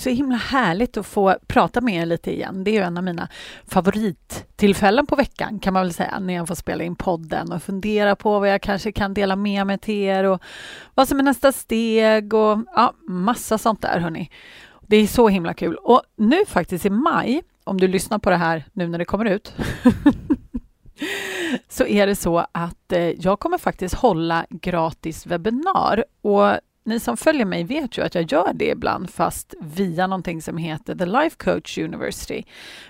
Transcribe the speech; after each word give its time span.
Så 0.00 0.10
himla 0.10 0.36
härligt 0.36 0.96
att 0.96 1.06
få 1.06 1.36
prata 1.46 1.80
med 1.80 2.02
er 2.02 2.06
lite 2.06 2.34
igen. 2.34 2.64
Det 2.64 2.70
är 2.70 2.72
ju 2.72 2.80
en 2.80 2.96
av 2.96 3.04
mina 3.04 3.28
favorittillfällen 3.66 5.06
på 5.06 5.16
veckan 5.16 5.58
kan 5.58 5.72
man 5.72 5.82
väl 5.82 5.92
säga, 5.92 6.18
när 6.18 6.34
jag 6.34 6.48
får 6.48 6.54
spela 6.54 6.84
in 6.84 6.96
podden 6.96 7.52
och 7.52 7.62
fundera 7.62 8.16
på 8.16 8.38
vad 8.38 8.48
jag 8.48 8.62
kanske 8.62 8.92
kan 8.92 9.14
dela 9.14 9.36
med 9.36 9.66
mig 9.66 9.78
till 9.78 9.94
er 9.94 10.24
och 10.24 10.42
vad 10.94 11.08
som 11.08 11.18
är 11.18 11.22
nästa 11.22 11.52
steg 11.52 12.34
och 12.34 12.58
ja, 12.74 12.92
massa 13.08 13.58
sånt 13.58 13.82
där 13.82 14.00
hörni. 14.00 14.30
Det 14.86 14.96
är 14.96 15.06
så 15.06 15.28
himla 15.28 15.54
kul. 15.54 15.76
Och 15.76 16.02
nu 16.16 16.46
faktiskt 16.46 16.86
i 16.86 16.90
maj, 16.90 17.42
om 17.64 17.80
du 17.80 17.88
lyssnar 17.88 18.18
på 18.18 18.30
det 18.30 18.36
här 18.36 18.64
nu 18.72 18.88
när 18.88 18.98
det 18.98 19.04
kommer 19.04 19.24
ut, 19.24 19.54
så 21.68 21.86
är 21.86 22.06
det 22.06 22.16
så 22.16 22.46
att 22.52 22.92
eh, 22.92 23.00
jag 23.00 23.40
kommer 23.40 23.58
faktiskt 23.58 23.94
hålla 23.94 24.46
gratis 24.50 25.26
webbinar 25.26 26.04
och 26.22 26.54
ni 26.84 27.00
som 27.00 27.16
följer 27.16 27.44
mig 27.44 27.64
vet 27.64 27.98
ju 27.98 28.02
att 28.02 28.14
jag 28.14 28.32
gör 28.32 28.52
det 28.54 28.70
ibland 28.70 29.10
fast 29.10 29.54
via 29.60 30.06
någonting 30.06 30.42
som 30.42 30.56
heter 30.56 30.94
The 30.94 31.06
Life 31.06 31.36
Coach 31.36 31.78
University. 31.78 32.44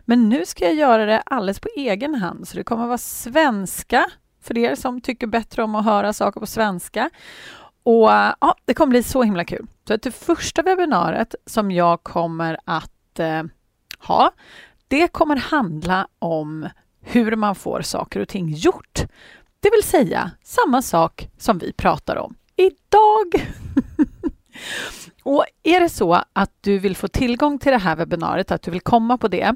Men 0.04 0.28
nu 0.28 0.46
ska 0.46 0.64
jag 0.64 0.74
göra 0.74 1.06
det 1.06 1.20
alldeles 1.26 1.60
på 1.60 1.68
egen 1.76 2.14
hand 2.14 2.48
så 2.48 2.56
det 2.56 2.64
kommer 2.64 2.86
vara 2.86 2.98
svenska 2.98 4.10
för 4.42 4.58
er 4.58 4.74
som 4.74 5.00
tycker 5.00 5.26
bättre 5.26 5.62
om 5.62 5.74
att 5.74 5.84
höra 5.84 6.12
saker 6.12 6.40
på 6.40 6.46
svenska. 6.46 7.10
Och 7.82 8.10
ja, 8.40 8.54
Det 8.64 8.74
kommer 8.74 8.90
bli 8.90 9.02
så 9.02 9.22
himla 9.22 9.44
kul. 9.44 9.66
Så 9.88 9.96
det 9.96 10.10
första 10.10 10.62
webbinariet 10.62 11.34
som 11.46 11.70
jag 11.70 12.02
kommer 12.02 12.58
att 12.64 13.18
eh, 13.18 13.42
ha, 13.98 14.32
det 14.88 15.08
kommer 15.08 15.36
handla 15.36 16.08
om 16.18 16.68
hur 17.00 17.36
man 17.36 17.54
får 17.54 17.82
saker 17.82 18.20
och 18.20 18.28
ting 18.28 18.48
gjort. 18.48 19.00
Det 19.60 19.70
vill 19.70 19.82
säga 19.82 20.30
samma 20.42 20.82
sak 20.82 21.30
som 21.38 21.58
vi 21.58 21.72
pratar 21.72 22.16
om 22.16 22.34
idag. 22.60 23.46
Och 25.22 25.44
är 25.62 25.80
det 25.80 25.88
så 25.88 26.22
att 26.32 26.50
du 26.60 26.78
vill 26.78 26.96
få 26.96 27.08
tillgång 27.08 27.58
till 27.58 27.72
det 27.72 27.78
här 27.78 27.96
webbinariet, 27.96 28.50
att 28.50 28.62
du 28.62 28.70
vill 28.70 28.80
komma 28.80 29.18
på 29.18 29.28
det, 29.28 29.54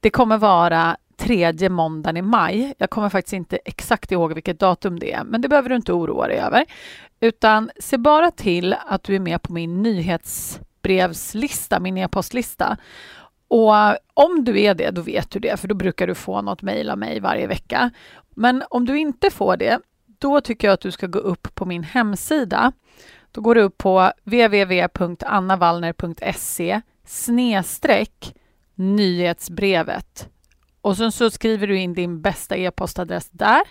det 0.00 0.10
kommer 0.10 0.38
vara 0.38 0.96
tredje 1.16 1.68
måndagen 1.68 2.16
i 2.16 2.22
maj. 2.22 2.74
Jag 2.78 2.90
kommer 2.90 3.08
faktiskt 3.08 3.32
inte 3.32 3.56
exakt 3.64 4.12
ihåg 4.12 4.32
vilket 4.32 4.60
datum 4.60 4.98
det 4.98 5.12
är, 5.12 5.24
men 5.24 5.40
det 5.40 5.48
behöver 5.48 5.68
du 5.68 5.76
inte 5.76 5.92
oroa 5.92 6.28
dig 6.28 6.38
över. 6.38 6.64
Utan 7.20 7.70
se 7.80 7.98
bara 7.98 8.30
till 8.30 8.76
att 8.86 9.02
du 9.02 9.14
är 9.14 9.20
med 9.20 9.42
på 9.42 9.52
min 9.52 9.82
nyhetsbrevslista, 9.82 11.80
min 11.80 11.98
e-postlista. 11.98 12.76
Och 13.48 13.74
om 14.14 14.44
du 14.44 14.60
är 14.60 14.74
det, 14.74 14.90
då 14.90 15.02
vet 15.02 15.30
du 15.30 15.38
det, 15.38 15.60
för 15.60 15.68
då 15.68 15.74
brukar 15.74 16.06
du 16.06 16.14
få 16.14 16.42
något 16.42 16.62
mejl 16.62 16.90
av 16.90 16.98
mig 16.98 17.20
varje 17.20 17.46
vecka. 17.46 17.90
Men 18.34 18.62
om 18.70 18.86
du 18.86 18.98
inte 18.98 19.30
får 19.30 19.56
det, 19.56 19.80
då 20.24 20.40
tycker 20.40 20.68
jag 20.68 20.74
att 20.74 20.80
du 20.80 20.90
ska 20.90 21.06
gå 21.06 21.18
upp 21.18 21.54
på 21.54 21.64
min 21.64 21.82
hemsida. 21.82 22.72
Då 23.32 23.40
går 23.40 23.54
du 23.54 23.60
upp 23.60 23.78
på 23.78 24.12
www.annavallner.se 24.24 26.80
snedstreck 27.04 28.34
nyhetsbrevet. 28.74 30.28
Och 30.80 30.96
sen 30.96 31.12
så 31.12 31.30
skriver 31.30 31.66
du 31.66 31.78
in 31.78 31.94
din 31.94 32.20
bästa 32.20 32.56
e-postadress 32.56 33.30
där. 33.30 33.62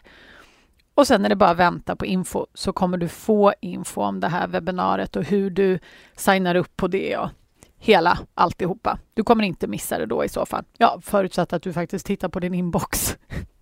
Och 0.96 1.08
sen 1.08 1.26
är 1.26 1.30
det 1.30 1.36
bara 1.36 1.50
att 1.50 1.58
vänta 1.58 1.96
på 1.96 2.06
info 2.06 2.46
så 2.54 2.74
kommer 2.74 2.98
du 2.98 3.08
få 3.08 3.54
info 3.62 4.02
om 4.02 4.20
det 4.20 4.28
här 4.28 4.48
webbinariet 4.48 5.16
och 5.16 5.24
hur 5.24 5.50
du 5.50 5.80
signar 6.16 6.56
upp 6.56 6.78
på 6.78 6.88
det 6.88 7.18
och 7.18 7.30
hela 7.78 8.20
alltihopa. 8.34 9.00
Du 9.14 9.24
kommer 9.24 9.44
inte 9.44 9.68
missa 9.68 9.98
det 9.98 10.06
då 10.06 10.26
i 10.26 10.30
så 10.30 10.46
fall. 10.46 10.64
Ja, 10.78 11.00
förutsatt 11.02 11.54
att 11.54 11.64
du 11.64 11.74
faktiskt 11.74 12.06
tittar 12.06 12.30
på 12.30 12.40
din 12.40 12.54
inbox. 12.54 13.18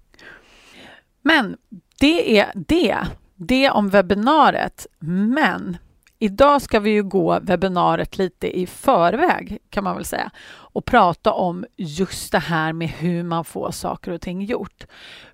Men 1.21 1.57
det 1.99 2.39
är 2.39 2.51
det. 2.55 2.97
Det 3.35 3.69
om 3.69 3.89
webbinariet. 3.89 4.87
Men 4.99 5.77
idag 6.19 6.61
ska 6.61 6.79
vi 6.79 6.89
ju 6.89 7.03
gå 7.03 7.39
webbinariet 7.41 8.17
lite 8.17 8.59
i 8.59 8.67
förväg 8.67 9.57
kan 9.69 9.83
man 9.83 9.95
väl 9.95 10.05
säga 10.05 10.31
och 10.73 10.85
prata 10.85 11.33
om 11.33 11.65
just 11.77 12.31
det 12.31 12.39
här 12.39 12.73
med 12.73 12.89
hur 12.89 13.23
man 13.23 13.45
får 13.45 13.71
saker 13.71 14.11
och 14.11 14.21
ting 14.21 14.41
gjort. 14.41 14.85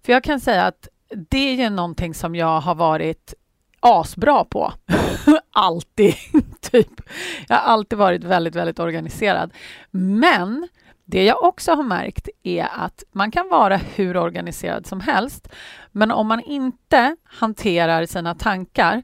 För 0.05 0.13
jag 0.13 0.23
kan 0.23 0.39
säga 0.39 0.63
att 0.63 0.87
det 1.29 1.37
är 1.37 1.55
ju 1.55 1.69
någonting 1.69 2.13
som 2.13 2.35
jag 2.35 2.61
har 2.61 2.75
varit 2.75 3.33
asbra 3.79 4.43
på. 4.43 4.73
alltid, 5.51 6.13
typ. 6.61 7.01
Jag 7.47 7.55
har 7.55 7.63
alltid 7.63 7.97
varit 7.99 8.23
väldigt, 8.23 8.55
väldigt 8.55 8.79
organiserad. 8.79 9.53
Men 9.91 10.67
det 11.09 11.23
jag 11.23 11.44
också 11.44 11.72
har 11.72 11.84
märkt 11.84 12.29
är 12.44 12.68
att 12.72 13.03
man 13.12 13.31
kan 13.31 13.50
vara 13.50 13.78
hur 13.78 14.18
organiserad 14.18 14.85
som 14.85 15.00
helst, 15.00 15.50
men 15.91 16.12
om 16.12 16.28
man 16.28 16.40
inte 16.40 17.16
hanterar 17.23 18.06
sina 18.06 18.35
tankar 18.35 19.03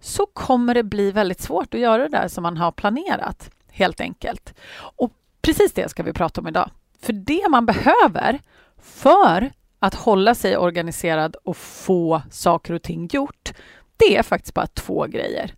så 0.00 0.26
kommer 0.26 0.74
det 0.74 0.82
bli 0.82 1.10
väldigt 1.10 1.40
svårt 1.40 1.74
att 1.74 1.80
göra 1.80 2.02
det 2.02 2.18
där 2.18 2.28
som 2.28 2.42
man 2.42 2.56
har 2.56 2.72
planerat, 2.72 3.50
helt 3.68 4.00
enkelt. 4.00 4.54
Och 4.78 5.12
precis 5.42 5.72
det 5.72 5.88
ska 5.88 6.02
vi 6.02 6.12
prata 6.12 6.40
om 6.40 6.48
idag. 6.48 6.70
För 7.02 7.12
det 7.12 7.48
man 7.50 7.66
behöver 7.66 8.40
för 8.78 9.52
att 9.78 9.94
hålla 9.94 10.34
sig 10.34 10.56
organiserad 10.56 11.36
och 11.44 11.56
få 11.56 12.22
saker 12.30 12.74
och 12.74 12.82
ting 12.82 13.08
gjort, 13.12 13.52
det 13.96 14.16
är 14.16 14.22
faktiskt 14.22 14.54
bara 14.54 14.66
två 14.66 15.06
grejer. 15.06 15.54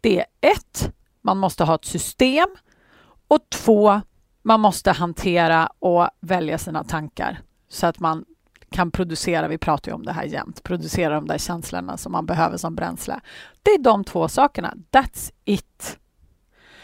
Det 0.00 0.20
är 0.20 0.26
ett, 0.40 0.92
man 1.22 1.38
måste 1.38 1.64
ha 1.64 1.74
ett 1.74 1.84
system 1.84 2.48
och 3.28 3.40
två, 3.50 4.00
man 4.44 4.60
måste 4.60 4.90
hantera 4.90 5.68
och 5.78 6.08
välja 6.20 6.58
sina 6.58 6.84
tankar 6.84 7.40
så 7.68 7.86
att 7.86 8.00
man 8.00 8.24
kan 8.70 8.90
producera, 8.90 9.48
vi 9.48 9.58
pratar 9.58 9.90
ju 9.90 9.94
om 9.94 10.04
det 10.04 10.12
här 10.12 10.24
jämt, 10.24 10.62
producera 10.62 11.14
de 11.14 11.26
där 11.26 11.38
känslorna 11.38 11.96
som 11.96 12.12
man 12.12 12.26
behöver 12.26 12.56
som 12.56 12.74
bränsle. 12.74 13.20
Det 13.62 13.70
är 13.70 13.78
de 13.78 14.04
två 14.04 14.28
sakerna. 14.28 14.74
That's 14.90 15.32
it. 15.44 15.98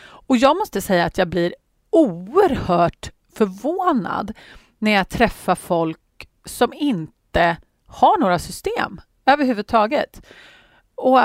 Och 0.03 0.37
jag 0.37 0.57
måste 0.57 0.81
säga 0.81 1.05
att 1.05 1.19
jag 1.19 1.29
blir 1.29 1.55
oerhört 1.91 3.11
förvånad 3.35 4.33
när 4.79 4.91
jag 4.91 5.09
träffar 5.09 5.55
folk 5.55 6.29
som 6.45 6.73
inte 6.73 7.57
har 7.87 8.21
några 8.21 8.39
system 8.39 9.01
överhuvudtaget. 9.27 10.27
Och 10.95 11.21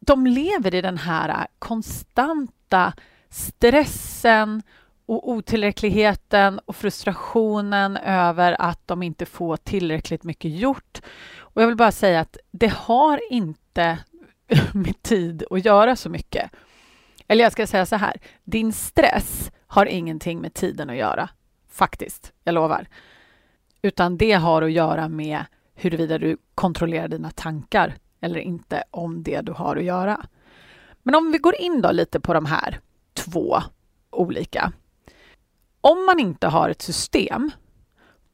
de 0.00 0.26
lever 0.26 0.74
i 0.74 0.80
den 0.80 0.98
här 0.98 1.46
konstanta 1.58 2.92
stressen 3.30 4.62
och 5.06 5.30
otillräckligheten 5.30 6.58
och 6.58 6.76
frustrationen 6.76 7.96
över 7.96 8.56
att 8.60 8.80
de 8.86 9.02
inte 9.02 9.26
får 9.26 9.56
tillräckligt 9.56 10.24
mycket 10.24 10.50
gjort. 10.50 11.00
Och 11.38 11.62
jag 11.62 11.66
vill 11.66 11.76
bara 11.76 11.92
säga 11.92 12.20
att 12.20 12.36
det 12.50 12.72
har 12.72 13.20
inte 13.30 13.98
med 14.74 15.02
tid 15.02 15.44
att 15.50 15.64
göra 15.64 15.96
så 15.96 16.10
mycket. 16.10 16.50
Eller 17.28 17.44
jag 17.44 17.52
ska 17.52 17.66
säga 17.66 17.86
så 17.86 17.96
här, 17.96 18.20
din 18.44 18.72
stress 18.72 19.50
har 19.66 19.86
ingenting 19.86 20.40
med 20.40 20.54
tiden 20.54 20.90
att 20.90 20.96
göra. 20.96 21.28
Faktiskt, 21.70 22.32
jag 22.44 22.52
lovar. 22.52 22.88
Utan 23.82 24.16
det 24.16 24.32
har 24.32 24.62
att 24.62 24.72
göra 24.72 25.08
med 25.08 25.44
huruvida 25.74 26.18
du 26.18 26.36
kontrollerar 26.54 27.08
dina 27.08 27.30
tankar 27.30 27.94
eller 28.20 28.40
inte 28.40 28.84
om 28.90 29.22
det 29.22 29.40
du 29.40 29.52
har 29.52 29.76
att 29.76 29.84
göra. 29.84 30.26
Men 31.02 31.14
om 31.14 31.32
vi 31.32 31.38
går 31.38 31.54
in 31.60 31.82
då 31.82 31.92
lite 31.92 32.20
på 32.20 32.34
de 32.34 32.46
här 32.46 32.80
två 33.14 33.62
olika 34.10 34.72
om 35.84 36.04
man 36.06 36.20
inte 36.20 36.46
har 36.46 36.70
ett 36.70 36.82
system, 36.82 37.50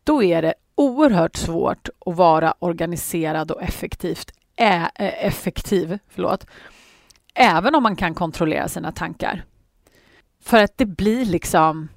då 0.04 0.22
är 0.22 0.42
det 0.42 0.54
oerhört 0.74 1.36
svårt 1.36 1.88
att 2.06 2.16
vara 2.16 2.54
organiserad 2.58 3.50
och 3.50 3.62
effektivt, 3.62 4.32
ä, 4.56 4.90
effektiv. 4.96 5.98
Förlåt, 6.08 6.46
även 7.34 7.74
om 7.74 7.82
man 7.82 7.96
kan 7.96 8.14
kontrollera 8.14 8.68
sina 8.68 8.92
tankar. 8.92 9.44
För 10.40 10.62
att 10.62 10.78
det 10.78 10.86
blir 10.86 11.24
liksom... 11.24 11.88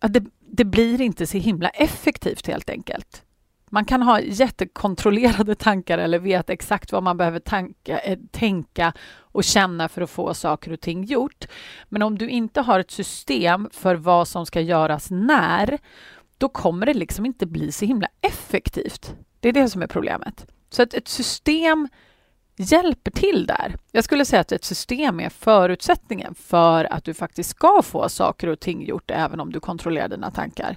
Det, 0.00 0.24
det 0.40 0.64
blir 0.64 1.00
inte 1.00 1.26
så 1.26 1.38
himla 1.38 1.68
effektivt 1.68 2.46
helt 2.46 2.70
enkelt. 2.70 3.22
Man 3.70 3.84
kan 3.84 4.02
ha 4.02 4.20
jättekontrollerade 4.20 5.54
tankar 5.58 5.98
eller 5.98 6.18
veta 6.18 6.52
exakt 6.52 6.92
vad 6.92 7.02
man 7.02 7.16
behöver 7.16 7.38
tanka, 7.38 7.98
eh, 7.98 8.18
tänka 8.30 8.92
och 9.18 9.44
känna 9.44 9.88
för 9.88 10.02
att 10.02 10.10
få 10.10 10.34
saker 10.34 10.72
och 10.72 10.80
ting 10.80 11.04
gjort. 11.04 11.44
Men 11.88 12.02
om 12.02 12.18
du 12.18 12.28
inte 12.28 12.60
har 12.60 12.80
ett 12.80 12.90
system 12.90 13.68
för 13.72 13.94
vad 13.94 14.28
som 14.28 14.46
ska 14.46 14.60
göras 14.60 15.10
när, 15.10 15.78
då 16.38 16.48
kommer 16.48 16.86
det 16.86 16.94
liksom 16.94 17.26
inte 17.26 17.46
bli 17.46 17.72
så 17.72 17.84
himla 17.84 18.08
effektivt. 18.20 19.14
Det 19.40 19.48
är 19.48 19.52
det 19.52 19.68
som 19.68 19.82
är 19.82 19.86
problemet. 19.86 20.46
Så 20.70 20.82
att 20.82 20.94
ett 20.94 21.08
system 21.08 21.88
hjälper 22.56 23.10
till 23.10 23.46
där. 23.46 23.76
Jag 23.92 24.04
skulle 24.04 24.24
säga 24.24 24.40
att 24.40 24.52
ett 24.52 24.64
system 24.64 25.20
är 25.20 25.28
förutsättningen 25.28 26.34
för 26.34 26.92
att 26.92 27.04
du 27.04 27.14
faktiskt 27.14 27.50
ska 27.50 27.82
få 27.82 28.08
saker 28.08 28.48
och 28.48 28.60
ting 28.60 28.86
gjort 28.86 29.10
även 29.10 29.40
om 29.40 29.52
du 29.52 29.60
kontrollerar 29.60 30.08
dina 30.08 30.30
tankar. 30.30 30.76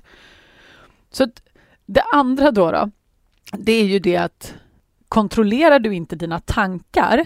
Så 1.11 1.27
det 1.87 2.01
andra 2.01 2.51
då, 2.51 2.71
då 2.71 2.89
det 3.51 3.71
är 3.71 3.85
ju 3.85 3.99
det 3.99 4.17
att 4.17 4.53
kontrollerar 5.07 5.79
du 5.79 5.93
inte 5.93 6.15
dina 6.15 6.39
tankar 6.39 7.25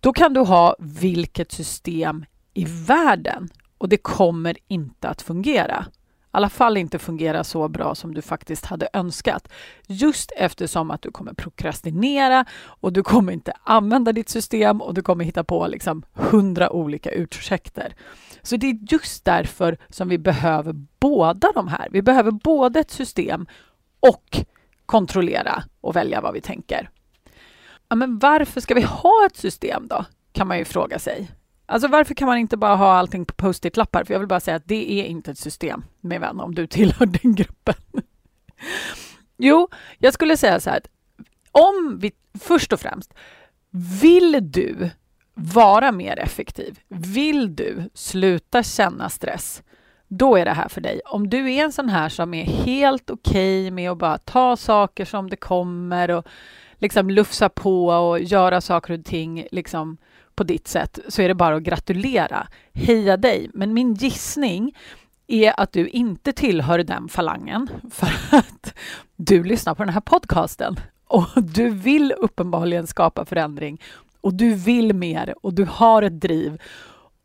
då 0.00 0.12
kan 0.12 0.34
du 0.34 0.40
ha 0.40 0.76
vilket 0.78 1.52
system 1.52 2.24
i 2.54 2.64
världen 2.64 3.48
och 3.78 3.88
det 3.88 3.96
kommer 3.96 4.56
inte 4.68 5.08
att 5.08 5.22
fungera 5.22 5.86
I 5.88 5.92
alla 6.30 6.48
fall 6.48 6.76
inte 6.76 6.98
fungera 6.98 7.44
så 7.44 7.68
bra 7.68 7.94
som 7.94 8.14
du 8.14 8.22
faktiskt 8.22 8.64
hade 8.64 8.88
önskat. 8.92 9.48
Just 9.86 10.32
eftersom 10.36 10.90
att 10.90 11.02
du 11.02 11.10
kommer 11.10 11.32
prokrastinera 11.32 12.44
och 12.80 12.92
du 12.92 13.02
kommer 13.02 13.32
inte 13.32 13.52
använda 13.62 14.12
ditt 14.12 14.28
system 14.28 14.82
och 14.82 14.94
du 14.94 15.02
kommer 15.02 15.24
hitta 15.24 15.44
på 15.44 15.66
liksom 15.66 16.02
hundra 16.12 16.70
olika 16.70 17.10
ursäkter. 17.10 17.94
Så 18.42 18.56
det 18.56 18.66
är 18.66 18.78
just 18.90 19.24
därför 19.24 19.78
som 19.88 20.08
vi 20.08 20.18
behöver 20.18 20.72
båda 20.98 21.52
de 21.54 21.68
här. 21.68 21.88
Vi 21.90 22.02
behöver 22.02 22.30
både 22.30 22.80
ett 22.80 22.90
system 22.90 23.46
och 24.08 24.46
kontrollera 24.86 25.64
och 25.80 25.96
välja 25.96 26.20
vad 26.20 26.34
vi 26.34 26.40
tänker. 26.40 26.90
Ja, 27.88 27.96
men 27.96 28.18
varför 28.18 28.60
ska 28.60 28.74
vi 28.74 28.82
ha 28.82 29.26
ett 29.26 29.36
system 29.36 29.88
då? 29.88 30.04
Kan 30.32 30.48
man 30.48 30.58
ju 30.58 30.64
fråga 30.64 30.98
sig. 30.98 31.30
Alltså 31.66 31.88
varför 31.88 32.14
kan 32.14 32.26
man 32.28 32.38
inte 32.38 32.56
bara 32.56 32.76
ha 32.76 32.92
allting 32.92 33.24
på 33.24 33.34
post-it-lappar? 33.34 34.04
För 34.04 34.14
jag 34.14 34.18
vill 34.18 34.28
bara 34.28 34.40
säga 34.40 34.56
att 34.56 34.68
det 34.68 34.92
är 34.92 35.04
inte 35.04 35.30
ett 35.30 35.38
system, 35.38 35.84
min 36.00 36.20
vän, 36.20 36.40
om 36.40 36.54
du 36.54 36.66
tillhör 36.76 37.06
den 37.06 37.34
gruppen. 37.34 37.74
jo, 39.36 39.68
jag 39.98 40.14
skulle 40.14 40.36
säga 40.36 40.60
så 40.60 40.70
här 40.70 40.76
att 40.76 40.88
om 41.52 41.98
vi, 42.00 42.12
först 42.40 42.72
och 42.72 42.80
främst, 42.80 43.14
vill 44.02 44.38
du 44.42 44.90
vara 45.34 45.92
mer 45.92 46.18
effektiv? 46.18 46.78
Vill 46.88 47.56
du 47.56 47.90
sluta 47.94 48.62
känna 48.62 49.10
stress? 49.10 49.62
Då 50.08 50.36
är 50.36 50.44
det 50.44 50.52
här 50.52 50.68
för 50.68 50.80
dig. 50.80 51.00
Om 51.06 51.30
du 51.30 51.52
är 51.52 51.64
en 51.64 51.72
sån 51.72 51.88
här 51.88 52.08
som 52.08 52.34
är 52.34 52.44
helt 52.44 53.10
okej 53.10 53.62
okay 53.62 53.70
med 53.70 53.90
att 53.90 53.98
bara 53.98 54.18
ta 54.18 54.56
saker 54.56 55.04
som 55.04 55.30
det 55.30 55.36
kommer 55.36 56.10
och 56.10 56.26
liksom 56.78 57.10
lufsa 57.10 57.48
på 57.48 57.86
och 57.86 58.20
göra 58.20 58.60
saker 58.60 58.98
och 58.98 59.04
ting 59.04 59.46
liksom 59.50 59.96
på 60.34 60.44
ditt 60.44 60.68
sätt 60.68 60.98
så 61.08 61.22
är 61.22 61.28
det 61.28 61.34
bara 61.34 61.56
att 61.56 61.62
gratulera. 61.62 62.46
Heja 62.72 63.16
dig! 63.16 63.50
Men 63.54 63.74
min 63.74 63.94
gissning 63.94 64.76
är 65.26 65.60
att 65.60 65.72
du 65.72 65.88
inte 65.88 66.32
tillhör 66.32 66.78
den 66.78 67.08
falangen 67.08 67.68
för 67.90 68.36
att 68.36 68.74
du 69.16 69.44
lyssnar 69.44 69.74
på 69.74 69.84
den 69.84 69.94
här 69.94 70.00
podcasten 70.00 70.76
och 71.06 71.42
du 71.42 71.70
vill 71.70 72.12
uppenbarligen 72.12 72.86
skapa 72.86 73.24
förändring 73.24 73.80
och 74.20 74.34
du 74.34 74.54
vill 74.54 74.94
mer 74.94 75.34
och 75.42 75.54
du 75.54 75.64
har 75.64 76.02
ett 76.02 76.20
driv 76.20 76.62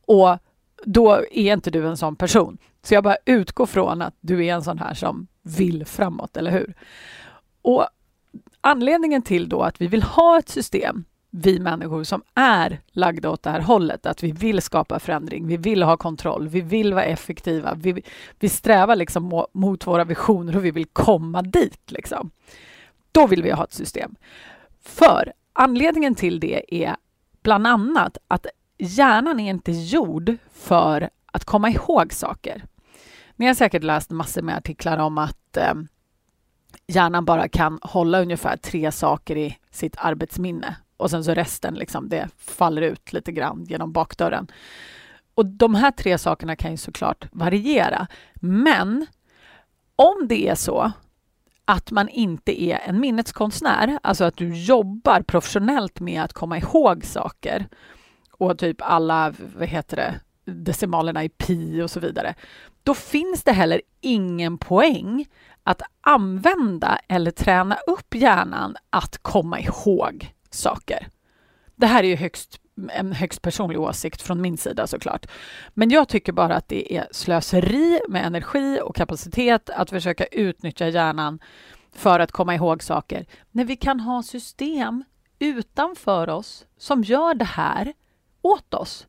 och 0.05 0.37
då 0.85 1.13
är 1.31 1.53
inte 1.53 1.71
du 1.71 1.87
en 1.87 1.97
sån 1.97 2.15
person. 2.15 2.57
Så 2.83 2.93
jag 2.93 3.03
bara 3.03 3.17
utgår 3.25 3.65
från 3.65 4.01
att 4.01 4.15
du 4.21 4.45
är 4.45 4.53
en 4.53 4.63
sån 4.63 4.79
här 4.79 4.93
som 4.93 5.27
vill 5.41 5.85
framåt, 5.85 6.37
eller 6.37 6.51
hur? 6.51 6.73
Och 7.61 7.87
anledningen 8.61 9.21
till 9.21 9.49
då 9.49 9.61
att 9.61 9.81
vi 9.81 9.87
vill 9.87 10.03
ha 10.03 10.39
ett 10.39 10.49
system 10.49 11.05
vi 11.31 11.59
människor 11.59 12.03
som 12.03 12.23
är 12.35 12.79
lagda 12.91 13.29
åt 13.29 13.43
det 13.43 13.49
här 13.49 13.59
hållet, 13.59 14.05
att 14.05 14.23
vi 14.23 14.31
vill 14.31 14.61
skapa 14.61 14.99
förändring, 14.99 15.47
vi 15.47 15.57
vill 15.57 15.83
ha 15.83 15.97
kontroll, 15.97 16.47
vi 16.47 16.61
vill 16.61 16.93
vara 16.93 17.03
effektiva, 17.03 17.73
vi, 17.73 18.03
vi 18.39 18.49
strävar 18.49 18.95
liksom 18.95 19.45
mot 19.53 19.87
våra 19.87 20.03
visioner 20.03 20.55
och 20.57 20.65
vi 20.65 20.71
vill 20.71 20.85
komma 20.85 21.41
dit. 21.41 21.91
Liksom. 21.91 22.31
Då 23.11 23.27
vill 23.27 23.43
vi 23.43 23.51
ha 23.51 23.63
ett 23.63 23.73
system. 23.73 24.15
För 24.83 25.33
anledningen 25.53 26.15
till 26.15 26.39
det 26.39 26.83
är 26.85 26.95
bland 27.43 27.67
annat 27.67 28.17
att 28.27 28.45
hjärnan 28.77 29.39
är 29.39 29.49
inte 29.49 29.71
gjord 29.71 30.37
för 30.53 31.09
att 31.25 31.45
komma 31.45 31.69
ihåg 31.69 32.13
saker. 32.13 32.63
Ni 33.41 33.47
har 33.47 33.53
säkert 33.53 33.83
läst 33.83 34.11
massor 34.11 34.41
med 34.41 34.57
artiklar 34.57 34.97
om 34.97 35.17
att 35.17 35.57
eh, 35.57 35.73
hjärnan 36.87 37.25
bara 37.25 37.47
kan 37.47 37.79
hålla 37.81 38.21
ungefär 38.21 38.57
tre 38.57 38.91
saker 38.91 39.37
i 39.37 39.57
sitt 39.71 39.95
arbetsminne 39.97 40.75
och 40.97 41.09
sen 41.09 41.23
så 41.23 41.33
resten, 41.33 41.73
liksom, 41.73 42.09
det 42.09 42.29
faller 42.37 42.81
ut 42.81 43.13
lite 43.13 43.31
grann 43.31 43.65
genom 43.69 43.91
bakdörren. 43.91 44.47
Och 45.35 45.45
de 45.45 45.75
här 45.75 45.91
tre 45.91 46.17
sakerna 46.17 46.55
kan 46.55 46.71
ju 46.71 46.77
såklart 46.77 47.25
variera. 47.31 48.07
Men 48.35 49.05
om 49.95 50.27
det 50.27 50.47
är 50.47 50.55
så 50.55 50.91
att 51.65 51.91
man 51.91 52.09
inte 52.09 52.63
är 52.63 52.79
en 52.85 52.99
minneskonstnär, 52.99 53.99
alltså 54.03 54.23
att 54.23 54.37
du 54.37 54.57
jobbar 54.57 55.21
professionellt 55.21 55.99
med 55.99 56.23
att 56.23 56.33
komma 56.33 56.57
ihåg 56.57 57.05
saker 57.05 57.67
och 58.31 58.57
typ 58.59 58.81
alla, 58.81 59.33
vad 59.55 59.67
heter 59.67 59.97
det, 59.97 60.19
decimalerna 60.45 61.23
i 61.23 61.29
pi 61.29 61.81
och 61.81 61.91
så 61.91 61.99
vidare, 61.99 62.35
då 62.83 62.93
finns 62.93 63.43
det 63.43 63.51
heller 63.51 63.81
ingen 64.01 64.57
poäng 64.57 65.25
att 65.63 65.81
använda 66.01 66.99
eller 67.07 67.31
träna 67.31 67.75
upp 67.87 68.15
hjärnan 68.15 68.75
att 68.89 69.17
komma 69.17 69.59
ihåg 69.59 70.33
saker. 70.49 71.07
Det 71.75 71.87
här 71.87 72.03
är 72.03 72.07
ju 72.07 72.15
högst, 72.15 72.59
en 72.89 73.13
högst 73.13 73.41
personlig 73.41 73.79
åsikt 73.79 74.21
från 74.21 74.41
min 74.41 74.57
sida 74.57 74.87
såklart. 74.87 75.25
Men 75.73 75.89
jag 75.89 76.07
tycker 76.07 76.33
bara 76.33 76.55
att 76.55 76.67
det 76.67 76.95
är 76.97 77.07
slöseri 77.11 77.99
med 78.09 78.25
energi 78.25 78.79
och 78.83 78.95
kapacitet 78.95 79.69
att 79.69 79.89
försöka 79.89 80.25
utnyttja 80.25 80.87
hjärnan 80.87 81.39
för 81.91 82.19
att 82.19 82.31
komma 82.31 82.55
ihåg 82.55 82.83
saker 82.83 83.25
när 83.51 83.65
vi 83.65 83.75
kan 83.75 83.99
ha 83.99 84.23
system 84.23 85.03
utanför 85.39 86.29
oss 86.29 86.65
som 86.77 87.03
gör 87.03 87.33
det 87.33 87.45
här 87.45 87.93
åt 88.41 88.73
oss. 88.73 89.07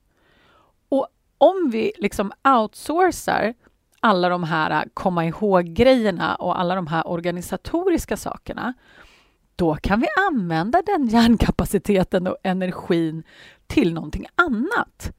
Och 0.89 1.09
om 1.39 1.71
vi 1.73 1.93
liksom 1.99 2.33
outsourcar 2.45 3.55
alla 4.03 4.29
de 4.29 4.45
här 4.45 4.71
äh, 4.71 4.83
komma 4.95 5.27
ihåg-grejerna 5.27 6.35
och 6.35 6.61
alla 6.61 6.75
de 6.75 6.87
här 6.87 7.09
organisatoriska 7.09 8.17
sakerna 8.17 8.75
då 9.57 9.75
kan 9.75 10.01
vi 10.01 10.07
använda 10.31 10.83
den 10.87 11.07
hjärnkapaciteten 11.07 12.27
och 12.27 12.37
energin 12.43 13.23
till 13.67 13.95
någonting 13.95 14.27
annat. 14.35 15.13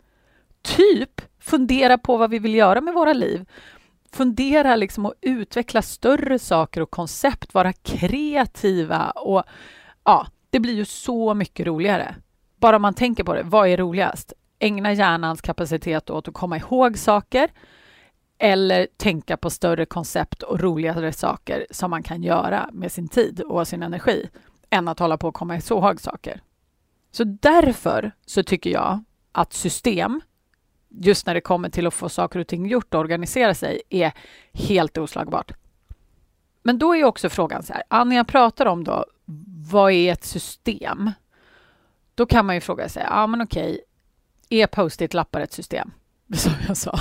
Typ 0.62 1.22
fundera 1.40 1.98
på 1.98 2.18
vad 2.18 2.30
vi 2.30 2.40
vill 2.40 2.56
göra 2.56 2.82
med 2.82 2.94
våra 2.94 3.14
liv. 3.14 3.46
Fundera 4.12 4.76
liksom 4.76 5.06
och 5.06 5.14
utveckla 5.22 5.82
större 5.82 6.40
saker 6.40 6.82
och 6.82 6.92
koncept, 6.92 7.54
vara 7.54 7.74
kreativa 7.74 9.12
och 9.12 9.44
ja, 10.04 10.28
det 10.50 10.60
blir 10.60 10.74
ju 10.74 10.86
så 10.86 11.34
mycket 11.34 11.68
roligare. 11.68 12.16
Bara 12.60 12.80
man 12.80 12.94
tänker 12.94 13.24
på 13.24 13.34
det, 13.34 13.44
vad 13.44 13.68
är 13.68 13.78
roligast? 13.78 14.34
Ägna 14.60 14.94
hjärnans 14.94 15.42
kapacitet 15.42 16.10
åt 16.10 16.28
att 16.28 16.34
komma 16.34 16.58
ihåg 16.58 16.98
saker 16.98 17.50
eller 18.44 18.88
tänka 18.98 19.38
på 19.38 19.50
större 19.50 19.86
koncept 19.86 20.44
och 20.44 20.60
roligare 20.60 21.14
saker 21.14 21.68
som 21.72 21.92
man 21.92 22.04
kan 22.04 22.24
göra 22.24 22.70
med 22.74 22.92
sin 22.92 23.08
tid 23.08 23.42
och 23.42 23.68
sin 23.68 23.84
energi 23.84 24.30
än 24.70 24.88
att 24.88 25.00
hålla 25.00 25.18
på 25.18 25.28
och 25.28 25.34
komma 25.34 25.56
ihåg 25.58 26.02
saker. 26.02 26.42
Så 27.12 27.24
därför 27.24 28.12
så 28.26 28.44
tycker 28.44 28.70
jag 28.70 29.04
att 29.32 29.54
system, 29.54 30.22
just 30.90 31.26
när 31.26 31.34
det 31.34 31.42
kommer 31.42 31.70
till 31.70 31.88
att 31.88 31.94
få 31.94 32.10
saker 32.10 32.40
och 32.40 32.48
ting 32.48 32.66
gjort 32.66 32.94
och 32.94 33.00
organisera 33.00 33.54
sig, 33.54 33.82
är 33.90 34.12
helt 34.54 34.98
oslagbart. 34.98 35.52
Men 36.64 36.80
då 36.80 36.96
är 36.96 37.04
också 37.04 37.30
frågan 37.30 37.64
så 37.64 37.74
här, 37.74 38.06
när 38.06 38.16
jag 38.16 38.28
pratar 38.28 38.66
om 38.66 38.84
då, 38.84 39.06
vad 39.72 39.92
är 39.92 40.14
ett 40.14 40.24
system? 40.24 41.12
Då 42.16 42.26
kan 42.26 42.46
man 42.46 42.56
ju 42.56 42.62
fråga 42.62 42.90
sig, 42.90 43.04
ja 43.10 43.28
men 43.28 43.42
okej, 43.42 43.82
är 44.50 44.68
post-it-lappar 44.68 45.42
ett 45.42 45.54
system? 45.54 45.92
Som 46.34 46.54
jag 46.68 46.78
sa. 46.78 47.00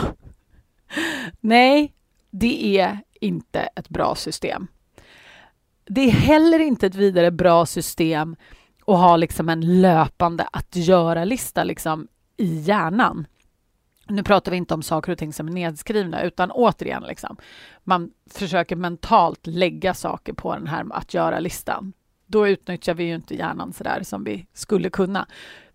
Nej, 1.40 1.94
det 2.30 2.78
är 2.78 2.98
inte 3.20 3.60
ett 3.60 3.88
bra 3.88 4.14
system. 4.14 4.66
Det 5.84 6.00
är 6.00 6.10
heller 6.10 6.58
inte 6.58 6.86
ett 6.86 6.94
vidare 6.94 7.30
bra 7.30 7.66
system 7.66 8.36
att 8.86 8.98
ha 8.98 9.16
liksom 9.16 9.48
en 9.48 9.80
löpande 9.80 10.48
att 10.52 10.76
göra-lista 10.76 11.64
liksom 11.64 12.08
i 12.36 12.60
hjärnan. 12.60 13.26
Nu 14.08 14.22
pratar 14.22 14.50
vi 14.50 14.56
inte 14.56 14.74
om 14.74 14.82
saker 14.82 15.12
och 15.12 15.18
ting 15.18 15.32
som 15.32 15.48
är 15.48 15.52
nedskrivna, 15.52 16.22
utan 16.22 16.50
återigen, 16.50 17.02
liksom, 17.02 17.36
man 17.84 18.10
försöker 18.30 18.76
mentalt 18.76 19.46
lägga 19.46 19.94
saker 19.94 20.32
på 20.32 20.54
den 20.54 20.66
här 20.66 20.86
att 20.90 21.14
göra-listan. 21.14 21.92
Då 22.26 22.48
utnyttjar 22.48 22.94
vi 22.94 23.04
ju 23.04 23.14
inte 23.14 23.34
hjärnan 23.34 23.72
så 23.72 23.84
där 23.84 24.02
som 24.02 24.24
vi 24.24 24.46
skulle 24.52 24.90
kunna. 24.90 25.26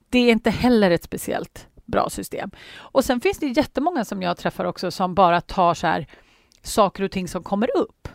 Det 0.10 0.20
är 0.20 0.32
inte 0.32 0.50
heller 0.50 0.92
ett 0.92 1.04
speciellt 1.04 1.68
bra 1.88 2.10
system. 2.10 2.52
Och 2.78 3.06
sen 3.06 3.22
finns 3.22 3.38
det 3.38 3.48
jättemånga 3.48 4.06
som 4.06 4.22
jag 4.22 4.38
träffar 4.38 4.66
också 4.66 4.92
som 4.92 5.16
bara 5.16 5.42
tar 5.42 5.74
så 5.74 5.88
här, 5.88 6.08
saker 6.62 7.04
och 7.04 7.12
ting 7.12 7.28
som 7.28 7.44
kommer 7.44 7.78
upp. 7.78 8.08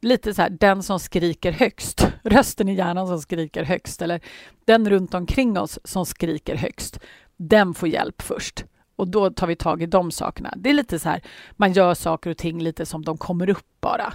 Lite 0.00 0.34
så 0.34 0.42
här, 0.42 0.50
den 0.50 0.82
som 0.82 1.00
skriker 1.00 1.52
högst, 1.52 2.06
rösten 2.22 2.68
i 2.68 2.74
hjärnan 2.74 3.06
som 3.06 3.20
skriker 3.20 3.64
högst 3.64 4.02
eller 4.02 4.20
den 4.64 4.90
runt 4.90 5.14
omkring 5.14 5.58
oss 5.58 5.78
som 5.84 6.06
skriker 6.06 6.56
högst. 6.56 6.98
Den 7.36 7.74
får 7.74 7.88
hjälp 7.88 8.22
först 8.22 8.64
och 8.96 9.08
då 9.08 9.30
tar 9.30 9.46
vi 9.46 9.56
tag 9.56 9.82
i 9.82 9.86
de 9.86 10.10
sakerna. 10.10 10.54
Det 10.56 10.70
är 10.70 10.74
lite 10.74 10.98
så 10.98 11.08
här, 11.08 11.22
man 11.52 11.72
gör 11.72 11.94
saker 11.94 12.30
och 12.30 12.36
ting 12.36 12.62
lite 12.62 12.86
som 12.86 13.04
de 13.04 13.18
kommer 13.18 13.50
upp 13.50 13.66
bara. 13.80 14.12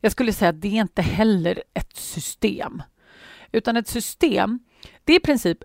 Jag 0.00 0.12
skulle 0.12 0.32
säga 0.32 0.48
att 0.48 0.60
det 0.60 0.68
är 0.68 0.80
inte 0.80 1.02
heller 1.02 1.62
ett 1.74 1.96
system, 1.96 2.82
utan 3.52 3.76
ett 3.76 3.88
system, 3.88 4.58
det 5.04 5.12
är 5.12 5.16
i 5.16 5.20
princip 5.20 5.58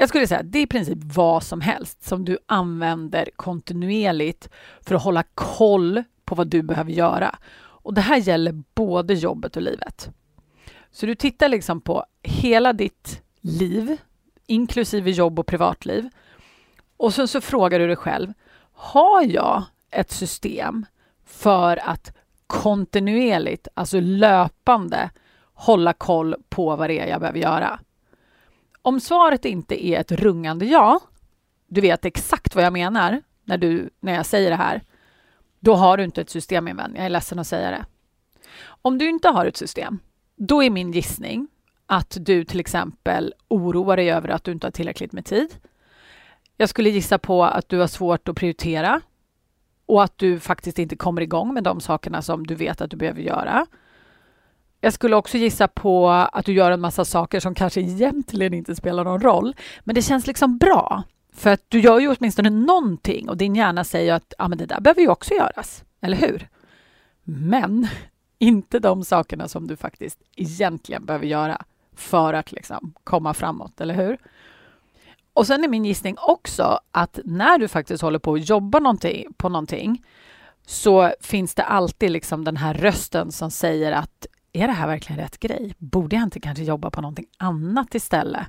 jag 0.00 0.08
skulle 0.08 0.26
säga 0.26 0.40
att 0.40 0.52
det 0.52 0.58
är 0.58 0.62
i 0.62 0.66
princip 0.66 0.98
vad 1.02 1.42
som 1.42 1.60
helst 1.60 2.02
som 2.02 2.24
du 2.24 2.38
använder 2.46 3.28
kontinuerligt 3.36 4.48
för 4.80 4.94
att 4.94 5.02
hålla 5.02 5.22
koll 5.34 6.02
på 6.24 6.34
vad 6.34 6.46
du 6.46 6.62
behöver 6.62 6.92
göra. 6.92 7.38
Och 7.56 7.94
det 7.94 8.00
här 8.00 8.16
gäller 8.16 8.62
både 8.74 9.14
jobbet 9.14 9.56
och 9.56 9.62
livet. 9.62 10.10
Så 10.90 11.06
du 11.06 11.14
tittar 11.14 11.48
liksom 11.48 11.80
på 11.80 12.04
hela 12.22 12.72
ditt 12.72 13.22
liv, 13.40 13.96
inklusive 14.46 15.10
jobb 15.10 15.38
och 15.38 15.46
privatliv. 15.46 16.08
Och 16.96 17.14
sen 17.14 17.28
så 17.28 17.40
frågar 17.40 17.78
du 17.78 17.86
dig 17.86 17.96
själv, 17.96 18.32
har 18.72 19.22
jag 19.22 19.64
ett 19.90 20.12
system 20.12 20.86
för 21.24 21.76
att 21.88 22.16
kontinuerligt, 22.46 23.68
alltså 23.74 24.00
löpande, 24.00 25.10
hålla 25.54 25.92
koll 25.92 26.36
på 26.48 26.76
vad 26.76 26.90
det 26.90 27.00
är 27.00 27.06
jag 27.06 27.20
behöver 27.20 27.38
göra? 27.38 27.80
Om 28.82 29.00
svaret 29.00 29.44
inte 29.44 29.86
är 29.86 30.00
ett 30.00 30.12
rungande 30.12 30.64
ja, 30.64 31.00
du 31.66 31.80
vet 31.80 32.04
exakt 32.04 32.54
vad 32.54 32.64
jag 32.64 32.72
menar 32.72 33.22
när, 33.44 33.58
du, 33.58 33.90
när 34.00 34.14
jag 34.14 34.26
säger 34.26 34.50
det 34.50 34.56
här, 34.56 34.82
då 35.60 35.74
har 35.74 35.96
du 35.96 36.04
inte 36.04 36.20
ett 36.20 36.30
system 36.30 36.64
min 36.64 36.76
vän. 36.76 36.92
Jag 36.96 37.04
är 37.04 37.08
ledsen 37.08 37.38
att 37.38 37.46
säga 37.46 37.70
det. 37.70 37.84
Om 38.64 38.98
du 38.98 39.08
inte 39.08 39.28
har 39.28 39.46
ett 39.46 39.56
system, 39.56 39.98
då 40.36 40.62
är 40.62 40.70
min 40.70 40.92
gissning 40.92 41.48
att 41.86 42.16
du 42.20 42.44
till 42.44 42.60
exempel 42.60 43.34
oroar 43.48 43.96
dig 43.96 44.10
över 44.10 44.28
att 44.28 44.44
du 44.44 44.52
inte 44.52 44.66
har 44.66 44.72
tillräckligt 44.72 45.12
med 45.12 45.24
tid. 45.24 45.54
Jag 46.56 46.68
skulle 46.68 46.90
gissa 46.90 47.18
på 47.18 47.44
att 47.44 47.68
du 47.68 47.78
har 47.78 47.86
svårt 47.86 48.28
att 48.28 48.36
prioritera 48.36 49.00
och 49.86 50.02
att 50.02 50.18
du 50.18 50.40
faktiskt 50.40 50.78
inte 50.78 50.96
kommer 50.96 51.22
igång 51.22 51.54
med 51.54 51.64
de 51.64 51.80
sakerna 51.80 52.22
som 52.22 52.46
du 52.46 52.54
vet 52.54 52.80
att 52.80 52.90
du 52.90 52.96
behöver 52.96 53.20
göra. 53.20 53.66
Jag 54.80 54.92
skulle 54.92 55.16
också 55.16 55.38
gissa 55.38 55.68
på 55.68 56.10
att 56.10 56.44
du 56.44 56.52
gör 56.52 56.70
en 56.70 56.80
massa 56.80 57.04
saker 57.04 57.40
som 57.40 57.54
kanske 57.54 57.80
egentligen 57.80 58.54
inte 58.54 58.76
spelar 58.76 59.04
någon 59.04 59.20
roll, 59.20 59.56
men 59.84 59.94
det 59.94 60.02
känns 60.02 60.26
liksom 60.26 60.58
bra. 60.58 61.02
För 61.32 61.50
att 61.50 61.64
du 61.68 61.80
gör 61.80 61.98
ju 61.98 62.14
åtminstone 62.18 62.50
någonting 62.50 63.28
och 63.28 63.36
din 63.36 63.56
hjärna 63.56 63.84
säger 63.84 64.14
att 64.14 64.34
ah, 64.38 64.48
men 64.48 64.58
det 64.58 64.66
där 64.66 64.80
behöver 64.80 65.02
ju 65.02 65.08
också 65.08 65.34
göras, 65.34 65.84
eller 66.00 66.16
hur? 66.16 66.48
Men 67.24 67.88
inte 68.38 68.78
de 68.78 69.04
sakerna 69.04 69.48
som 69.48 69.66
du 69.66 69.76
faktiskt 69.76 70.18
egentligen 70.36 71.04
behöver 71.04 71.26
göra 71.26 71.64
för 71.96 72.34
att 72.34 72.52
liksom 72.52 72.94
komma 73.04 73.34
framåt, 73.34 73.80
eller 73.80 73.94
hur? 73.94 74.18
Och 75.32 75.46
sen 75.46 75.64
är 75.64 75.68
min 75.68 75.84
gissning 75.84 76.16
också 76.18 76.80
att 76.90 77.18
när 77.24 77.58
du 77.58 77.68
faktiskt 77.68 78.02
håller 78.02 78.18
på 78.18 78.34
att 78.34 78.48
jobba 78.48 78.78
någonting, 78.78 79.32
på 79.36 79.48
någonting 79.48 80.04
så 80.66 81.12
finns 81.20 81.54
det 81.54 81.62
alltid 81.62 82.10
liksom 82.10 82.44
den 82.44 82.56
här 82.56 82.74
rösten 82.74 83.32
som 83.32 83.50
säger 83.50 83.92
att 83.92 84.26
är 84.52 84.66
det 84.66 84.72
här 84.72 84.86
verkligen 84.86 85.22
rätt 85.22 85.40
grej? 85.40 85.74
Borde 85.78 86.16
jag 86.16 86.22
inte 86.22 86.40
kanske 86.40 86.64
jobba 86.64 86.90
på 86.90 87.00
någonting 87.00 87.26
annat 87.36 87.94
istället? 87.94 88.46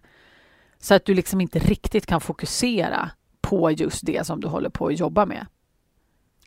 Så 0.80 0.94
att 0.94 1.06
du 1.06 1.14
liksom 1.14 1.42
inte 1.42 1.60
riktigt 1.60 2.06
kan 2.06 2.22
fokusera 2.22 3.12
på 3.42 3.72
just 3.72 4.06
det 4.06 4.26
som 4.26 4.42
du 4.42 4.48
håller 4.48 4.70
på 4.70 4.88
att 4.88 5.00
jobba 5.00 5.26
med. 5.26 5.46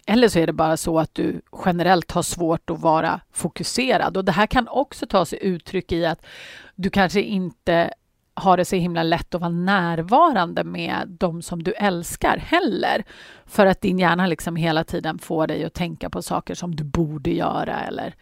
Eller 0.07 0.29
så 0.29 0.39
är 0.39 0.47
det 0.47 0.53
bara 0.53 0.77
så 0.77 0.99
att 0.99 1.15
du 1.15 1.41
generellt 1.65 2.11
har 2.11 2.23
svårt 2.23 2.71
att 2.71 2.81
vara 2.81 3.21
fokuserad. 3.33 4.17
Och 4.17 4.25
det 4.25 4.33
här 4.33 4.47
kan 4.47 4.69
också 4.69 5.07
ta 5.07 5.25
sig 5.25 5.39
uttryck 5.43 5.93
i 5.93 6.07
att 6.07 6.27
du 6.75 6.91
kanske 6.91 7.23
inte 7.23 7.91
har 8.35 8.57
det 8.57 8.65
så 8.65 8.77
himla 8.77 9.03
lätt 9.03 9.35
att 9.35 9.41
vara 9.41 9.51
närvarande 9.51 10.65
med 10.65 11.17
de 11.19 11.43
som 11.43 11.63
du 11.63 11.73
älskar 11.73 12.37
heller. 12.37 13.05
För 13.47 13.67
att 13.67 13.81
din 13.81 13.99
hjärna 13.99 14.27
liksom 14.27 14.57
hela 14.57 14.85
tiden 14.85 15.19
får 15.19 15.47
dig 15.47 15.65
att 15.65 15.75
tänka 15.75 16.11
på 16.11 16.23
saker 16.23 16.55
som 16.55 16.77
du 16.77 16.85
borde 16.85 17.31
göra 17.31 17.81
eller 17.81 18.15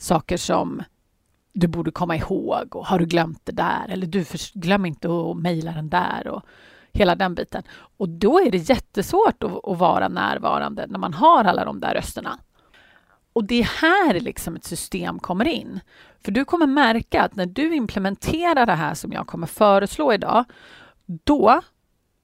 saker 0.00 0.36
som 0.36 0.82
du 1.52 1.66
borde 1.66 1.90
komma 1.90 2.16
ihåg 2.16 2.76
och 2.76 2.86
har 2.86 2.98
du 2.98 3.06
glömt 3.06 3.40
det 3.44 3.52
där 3.52 3.88
eller 3.88 4.06
du 4.06 4.24
glöm 4.54 4.86
inte 4.86 5.08
att 5.08 5.36
mejla 5.36 5.72
den 5.72 5.88
där 5.88 6.28
och 6.28 6.42
hela 6.92 7.14
den 7.14 7.34
biten. 7.34 7.62
Och 7.96 8.08
då 8.08 8.40
är 8.40 8.50
det 8.50 8.58
jättesvårt 8.58 9.42
att, 9.42 9.68
att, 9.68 9.78
vara 9.78 10.08
närvarande 10.08 10.86
när 10.86 10.98
man 10.98 11.14
har 11.14 11.44
alla 11.44 11.64
de 11.64 11.80
där 11.80 11.94
rösterna. 11.94 12.38
Och 13.32 13.44
det 13.44 13.60
är 13.60 13.64
här 13.64 14.20
liksom 14.20 14.56
ett 14.56 14.64
system 14.64 15.18
kommer 15.18 15.48
in. 15.48 15.80
För 16.24 16.32
du 16.32 16.44
kommer 16.44 16.66
märka 16.66 17.22
att 17.22 17.36
när 17.36 17.46
du 17.46 17.74
implementerar 17.74 18.66
det 18.66 18.74
här 18.74 18.94
som 18.94 19.12
jag 19.12 19.26
kommer 19.26 19.46
föreslå 19.46 20.12
idag, 20.12 20.44
då 21.06 21.60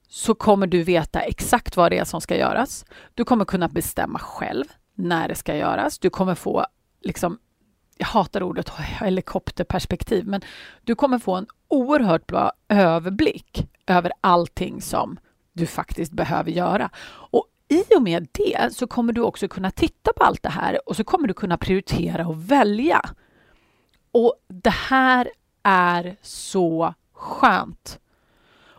så 0.09 0.35
kommer 0.35 0.67
du 0.67 0.83
veta 0.83 1.19
exakt 1.19 1.77
vad 1.77 1.91
det 1.91 1.97
är 1.97 2.03
som 2.03 2.21
ska 2.21 2.37
göras. 2.37 2.85
Du 3.13 3.23
kommer 3.23 3.45
kunna 3.45 3.67
bestämma 3.67 4.19
själv 4.19 4.65
när 4.95 5.27
det 5.27 5.35
ska 5.35 5.55
göras. 5.55 5.99
Du 5.99 6.09
kommer 6.09 6.35
få 6.35 6.65
liksom 7.01 7.39
jag 7.97 8.07
hatar 8.07 8.43
ordet 8.43 8.69
helikopterperspektiv, 8.79 10.27
men 10.27 10.41
du 10.83 10.95
kommer 10.95 11.19
få 11.19 11.35
en 11.35 11.47
oerhört 11.67 12.27
bra 12.27 12.51
överblick 12.69 13.67
över 13.87 14.11
allting 14.21 14.81
som 14.81 15.19
du 15.53 15.65
faktiskt 15.65 16.11
behöver 16.11 16.51
göra. 16.51 16.89
Och 17.31 17.45
i 17.67 17.95
och 17.95 18.01
med 18.01 18.27
det 18.31 18.73
så 18.73 18.87
kommer 18.87 19.13
du 19.13 19.21
också 19.21 19.47
kunna 19.47 19.71
titta 19.71 20.13
på 20.13 20.23
allt 20.23 20.43
det 20.43 20.49
här 20.49 20.89
och 20.89 20.95
så 20.95 21.03
kommer 21.03 21.27
du 21.27 21.33
kunna 21.33 21.57
prioritera 21.57 22.27
och 22.27 22.51
välja. 22.51 23.01
Och 24.11 24.33
det 24.47 24.73
här 24.73 25.29
är 25.63 26.15
så 26.21 26.93
skönt. 27.13 27.99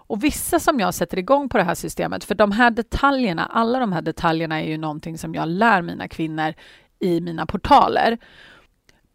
Och 0.09 0.25
vissa 0.25 0.59
som 0.61 0.81
jag 0.81 0.95
sätter 0.95 1.19
igång 1.19 1.49
på 1.49 1.59
det 1.59 1.65
här 1.65 1.75
systemet, 1.75 2.25
för 2.25 2.35
de 2.35 2.53
här 2.53 2.71
detaljerna, 2.71 3.47
alla 3.47 3.79
de 3.79 3.93
här 3.93 4.03
detaljerna 4.03 4.63
är 4.63 4.67
ju 4.67 4.79
någonting 4.79 5.19
som 5.19 5.35
jag 5.35 5.49
lär 5.49 5.83
mina 5.83 6.09
kvinnor 6.09 6.55
i 6.99 7.21
mina 7.21 7.47
portaler. 7.47 8.19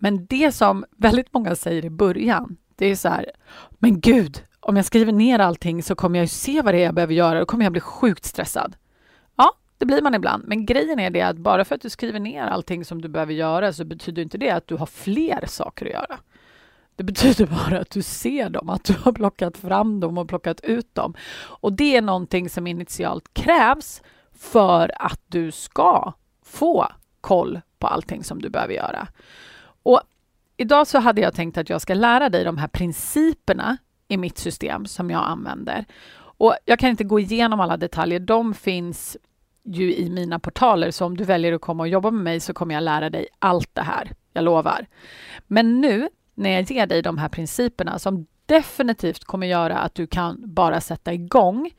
Men 0.03 0.25
det 0.25 0.51
som 0.51 0.85
väldigt 0.97 1.33
många 1.33 1.55
säger 1.55 1.85
i 1.85 1.89
början, 1.89 2.57
det 2.75 2.85
är 2.85 2.95
så 2.95 3.09
här, 3.09 3.31
men 3.79 3.99
gud, 3.99 4.43
om 4.59 4.75
jag 4.75 4.85
skriver 4.85 5.11
ner 5.11 5.39
allting 5.39 5.83
så 5.83 5.95
kommer 5.95 6.19
jag 6.19 6.23
ju 6.23 6.27
se 6.27 6.61
vad 6.61 6.73
det 6.73 6.77
är 6.77 6.83
jag 6.85 6.95
behöver 6.95 7.13
göra 7.13 7.41
och 7.41 7.47
kommer 7.47 7.65
jag 7.65 7.71
bli 7.71 7.81
sjukt 7.81 8.25
stressad. 8.25 8.75
Ja, 9.35 9.53
det 9.77 9.85
blir 9.85 10.01
man 10.01 10.15
ibland, 10.15 10.43
men 10.47 10.65
grejen 10.65 10.99
är 10.99 11.09
det 11.09 11.21
att 11.21 11.37
bara 11.37 11.65
för 11.65 11.75
att 11.75 11.81
du 11.81 11.89
skriver 11.89 12.19
ner 12.19 12.43
allting 12.43 12.85
som 12.85 13.01
du 13.01 13.07
behöver 13.07 13.33
göra 13.33 13.73
så 13.73 13.85
betyder 13.85 14.21
inte 14.21 14.37
det 14.37 14.49
att 14.49 14.67
du 14.67 14.75
har 14.75 14.85
fler 14.85 15.45
saker 15.47 15.85
att 15.85 15.91
göra. 15.91 16.19
Det 16.95 17.03
betyder 17.03 17.45
bara 17.45 17.79
att 17.79 17.89
du 17.89 18.01
ser 18.01 18.49
dem, 18.49 18.69
att 18.69 18.83
du 18.83 18.93
har 18.93 19.11
plockat 19.11 19.57
fram 19.57 19.99
dem 19.99 20.17
och 20.17 20.29
plockat 20.29 20.59
ut 20.63 20.95
dem. 20.95 21.13
Och 21.45 21.73
det 21.73 21.97
är 21.97 22.01
någonting 22.01 22.49
som 22.49 22.67
initialt 22.67 23.33
krävs 23.33 24.01
för 24.31 24.91
att 24.99 25.21
du 25.27 25.51
ska 25.51 26.13
få 26.45 26.87
koll 27.21 27.61
på 27.79 27.87
allting 27.87 28.23
som 28.23 28.41
du 28.41 28.49
behöver 28.49 28.73
göra. 28.73 29.07
Och 29.83 30.01
idag 30.57 30.87
så 30.87 30.99
hade 30.99 31.21
jag 31.21 31.33
tänkt 31.33 31.57
att 31.57 31.69
jag 31.69 31.81
ska 31.81 31.93
lära 31.93 32.29
dig 32.29 32.43
de 32.43 32.57
här 32.57 32.67
principerna 32.67 33.77
i 34.07 34.17
mitt 34.17 34.37
system 34.37 34.85
som 34.85 35.09
jag 35.09 35.23
använder. 35.23 35.85
Och 36.15 36.55
jag 36.65 36.79
kan 36.79 36.89
inte 36.89 37.03
gå 37.03 37.19
igenom 37.19 37.59
alla 37.59 37.77
detaljer. 37.77 38.19
De 38.19 38.53
finns 38.53 39.17
ju 39.63 39.95
i 39.95 40.09
mina 40.09 40.39
portaler, 40.39 40.91
så 40.91 41.05
om 41.05 41.17
du 41.17 41.23
väljer 41.23 41.53
att 41.53 41.61
komma 41.61 41.83
och 41.83 41.89
jobba 41.89 42.11
med 42.11 42.23
mig 42.23 42.39
så 42.39 42.53
kommer 42.53 42.73
jag 42.73 42.83
lära 42.83 43.09
dig 43.09 43.27
allt 43.39 43.69
det 43.75 43.81
här. 43.81 44.11
Jag 44.33 44.43
lovar. 44.43 44.85
Men 45.47 45.81
nu 45.81 46.09
när 46.33 46.49
jag 46.49 46.71
ger 46.71 46.87
dig 46.87 47.01
de 47.01 47.17
här 47.17 47.29
principerna 47.29 47.99
som 47.99 48.25
definitivt 48.45 49.23
kommer 49.23 49.47
göra 49.47 49.77
att 49.77 49.95
du 49.95 50.07
kan 50.07 50.53
bara 50.53 50.81
sätta 50.81 51.13
igång, 51.13 51.71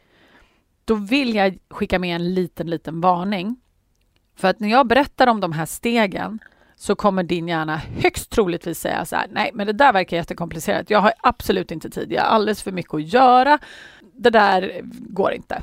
då 0.84 0.94
vill 0.94 1.34
jag 1.34 1.58
skicka 1.70 1.98
med 1.98 2.16
en 2.16 2.34
liten, 2.34 2.70
liten 2.70 3.00
varning. 3.00 3.56
För 4.36 4.48
att 4.48 4.60
när 4.60 4.68
jag 4.68 4.86
berättar 4.86 5.26
om 5.26 5.40
de 5.40 5.52
här 5.52 5.66
stegen 5.66 6.38
så 6.76 6.94
kommer 6.94 7.22
din 7.22 7.48
hjärna 7.48 7.76
högst 7.76 8.30
troligtvis 8.30 8.80
säga 8.80 9.04
så 9.04 9.16
här, 9.16 9.26
nej 9.30 9.50
men 9.54 9.66
det 9.66 9.72
där 9.72 9.92
verkar 9.92 10.16
jättekomplicerat, 10.16 10.90
jag 10.90 11.00
har 11.00 11.12
absolut 11.20 11.70
inte 11.70 11.90
tid, 11.90 12.12
jag 12.12 12.22
har 12.22 12.28
alldeles 12.28 12.62
för 12.62 12.72
mycket 12.72 12.94
att 12.94 13.12
göra, 13.12 13.58
det 14.00 14.30
där 14.30 14.80
går 14.84 15.32
inte. 15.32 15.62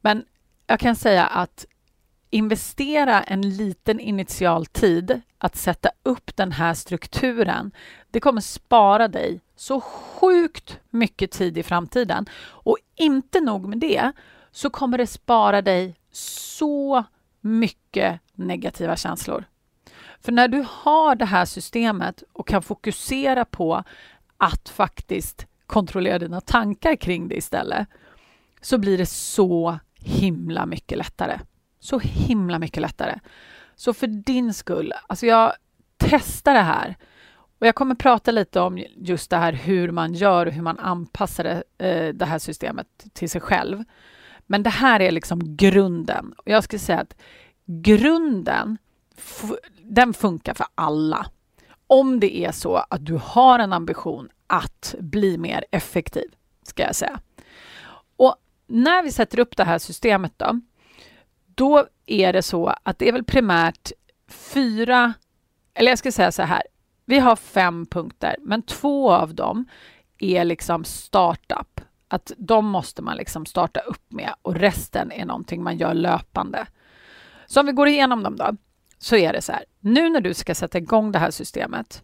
Men 0.00 0.24
jag 0.66 0.80
kan 0.80 0.96
säga 0.96 1.26
att 1.26 1.66
investera 2.30 3.22
en 3.22 3.56
liten 3.56 4.00
initial 4.00 4.66
tid 4.66 5.20
att 5.38 5.56
sätta 5.56 5.90
upp 6.02 6.36
den 6.36 6.52
här 6.52 6.74
strukturen, 6.74 7.70
det 8.10 8.20
kommer 8.20 8.40
spara 8.40 9.08
dig 9.08 9.40
så 9.56 9.80
sjukt 9.80 10.80
mycket 10.90 11.30
tid 11.30 11.58
i 11.58 11.62
framtiden. 11.62 12.26
Och 12.46 12.78
inte 12.94 13.40
nog 13.40 13.68
med 13.68 13.78
det, 13.78 14.12
så 14.50 14.70
kommer 14.70 14.98
det 14.98 15.06
spara 15.06 15.62
dig 15.62 15.96
så 16.12 17.04
mycket 17.40 18.20
negativa 18.34 18.96
känslor. 18.96 19.44
För 20.24 20.32
när 20.32 20.48
du 20.48 20.64
har 20.68 21.14
det 21.14 21.24
här 21.24 21.44
systemet 21.44 22.22
och 22.32 22.48
kan 22.48 22.62
fokusera 22.62 23.44
på 23.44 23.84
att 24.36 24.68
faktiskt 24.68 25.46
kontrollera 25.66 26.18
dina 26.18 26.40
tankar 26.40 26.96
kring 26.96 27.28
det 27.28 27.34
istället 27.34 27.88
så 28.60 28.78
blir 28.78 28.98
det 28.98 29.06
så 29.06 29.78
himla 29.94 30.66
mycket 30.66 30.98
lättare. 30.98 31.40
Så 31.80 31.98
himla 31.98 32.58
mycket 32.58 32.80
lättare. 32.80 33.18
Så 33.76 33.94
för 33.94 34.06
din 34.06 34.54
skull, 34.54 34.92
alltså 35.06 35.26
jag 35.26 35.52
testar 35.96 36.54
det 36.54 36.60
här 36.60 36.96
och 37.58 37.66
jag 37.66 37.74
kommer 37.74 37.94
prata 37.94 38.30
lite 38.30 38.60
om 38.60 38.84
just 38.96 39.30
det 39.30 39.36
här 39.36 39.52
hur 39.52 39.90
man 39.90 40.14
gör 40.14 40.46
och 40.46 40.52
hur 40.52 40.62
man 40.62 40.78
anpassar 40.78 41.44
det, 41.44 41.62
eh, 41.86 42.14
det 42.14 42.24
här 42.24 42.38
systemet 42.38 42.86
till 43.12 43.30
sig 43.30 43.40
själv. 43.40 43.84
Men 44.46 44.62
det 44.62 44.70
här 44.70 45.00
är 45.00 45.10
liksom 45.10 45.56
grunden. 45.56 46.32
Och 46.36 46.48
jag 46.48 46.64
skulle 46.64 46.80
säga 46.80 47.00
att 47.00 47.16
grunden 47.66 48.78
den 49.82 50.14
funkar 50.14 50.54
för 50.54 50.66
alla. 50.74 51.26
Om 51.86 52.20
det 52.20 52.36
är 52.36 52.52
så 52.52 52.76
att 52.76 53.06
du 53.06 53.18
har 53.22 53.58
en 53.58 53.72
ambition 53.72 54.28
att 54.46 54.94
bli 54.98 55.38
mer 55.38 55.64
effektiv, 55.70 56.34
ska 56.62 56.82
jag 56.82 56.96
säga. 56.96 57.20
Och 58.16 58.36
när 58.66 59.02
vi 59.02 59.12
sätter 59.12 59.38
upp 59.38 59.56
det 59.56 59.64
här 59.64 59.78
systemet 59.78 60.32
då, 60.36 60.60
då 61.54 61.86
är 62.06 62.32
det 62.32 62.42
så 62.42 62.74
att 62.82 62.98
det 62.98 63.08
är 63.08 63.12
väl 63.12 63.24
primärt 63.24 63.92
fyra, 64.28 65.14
eller 65.74 65.90
jag 65.90 65.98
ska 65.98 66.12
säga 66.12 66.32
så 66.32 66.42
här, 66.42 66.62
vi 67.04 67.18
har 67.18 67.36
fem 67.36 67.86
punkter, 67.86 68.36
men 68.40 68.62
två 68.62 69.12
av 69.12 69.34
dem 69.34 69.66
är 70.18 70.44
liksom 70.44 70.84
startup. 70.84 71.80
Att 72.08 72.32
de 72.38 72.66
måste 72.66 73.02
man 73.02 73.16
liksom 73.16 73.46
starta 73.46 73.80
upp 73.80 74.12
med 74.12 74.34
och 74.42 74.54
resten 74.54 75.12
är 75.12 75.24
någonting 75.24 75.62
man 75.62 75.76
gör 75.76 75.94
löpande. 75.94 76.66
Så 77.46 77.60
om 77.60 77.66
vi 77.66 77.72
går 77.72 77.88
igenom 77.88 78.22
dem 78.22 78.36
då, 78.36 78.56
så 79.04 79.16
är 79.16 79.32
det 79.32 79.42
så 79.42 79.52
här. 79.52 79.64
Nu 79.80 80.10
när 80.10 80.20
du 80.20 80.34
ska 80.34 80.54
sätta 80.54 80.78
igång 80.78 81.12
det 81.12 81.18
här 81.18 81.30
systemet, 81.30 82.02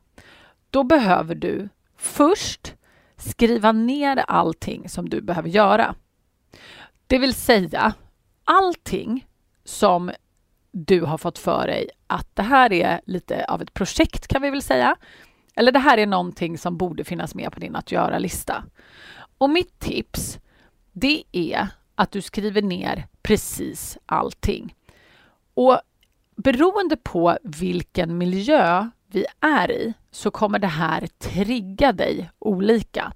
då 0.70 0.84
behöver 0.84 1.34
du 1.34 1.68
först 1.96 2.74
skriva 3.16 3.72
ner 3.72 4.16
allting 4.16 4.88
som 4.88 5.08
du 5.08 5.20
behöver 5.20 5.48
göra. 5.48 5.94
Det 7.06 7.18
vill 7.18 7.34
säga 7.34 7.94
allting 8.44 9.26
som 9.64 10.10
du 10.70 11.00
har 11.00 11.18
fått 11.18 11.38
för 11.38 11.66
dig 11.66 11.90
att 12.06 12.36
det 12.36 12.42
här 12.42 12.72
är 12.72 13.00
lite 13.06 13.44
av 13.44 13.62
ett 13.62 13.74
projekt 13.74 14.28
kan 14.28 14.42
vi 14.42 14.50
väl 14.50 14.62
säga. 14.62 14.96
Eller 15.54 15.72
det 15.72 15.78
här 15.78 15.98
är 15.98 16.06
någonting 16.06 16.58
som 16.58 16.76
borde 16.76 17.04
finnas 17.04 17.34
med 17.34 17.52
på 17.52 17.60
din 17.60 17.76
att 17.76 17.92
göra-lista. 17.92 18.64
Och 19.38 19.50
mitt 19.50 19.78
tips, 19.78 20.38
det 20.92 21.22
är 21.32 21.68
att 21.94 22.10
du 22.10 22.22
skriver 22.22 22.62
ner 22.62 23.06
precis 23.22 23.98
allting. 24.06 24.74
Och 25.54 25.80
beroende 26.40 26.96
på 26.96 27.38
vilken 27.42 28.18
miljö 28.18 28.88
vi 29.06 29.26
är 29.40 29.70
i 29.70 29.94
så 30.10 30.30
kommer 30.30 30.58
det 30.58 30.66
här 30.66 31.06
trigga 31.06 31.92
dig 31.92 32.30
olika. 32.38 33.12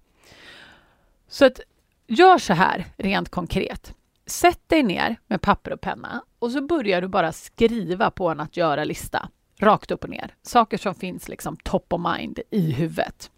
Så 1.29 1.45
att 1.45 1.61
gör 2.07 2.39
så 2.39 2.53
här 2.53 2.85
rent 2.97 3.29
konkret. 3.29 3.95
Sätt 4.27 4.69
dig 4.69 4.83
ner 4.83 5.17
med 5.27 5.41
papper 5.41 5.73
och 5.73 5.81
penna 5.81 6.25
och 6.39 6.51
så 6.51 6.61
börjar 6.61 7.01
du 7.01 7.09
bara 7.09 7.33
skriva 7.33 8.11
på 8.11 8.29
en 8.29 8.41
att 8.41 8.57
göra-lista. 8.57 9.29
Rakt 9.59 9.91
upp 9.91 10.05
och 10.05 10.11
ner. 10.11 10.35
Saker 10.43 10.79
som 10.79 10.95
finns 10.95 11.29
liksom 11.29 11.57
top 11.57 11.93
of 11.93 12.01
mind 12.19 12.41
i 12.51 12.71
huvudet. 12.71 13.31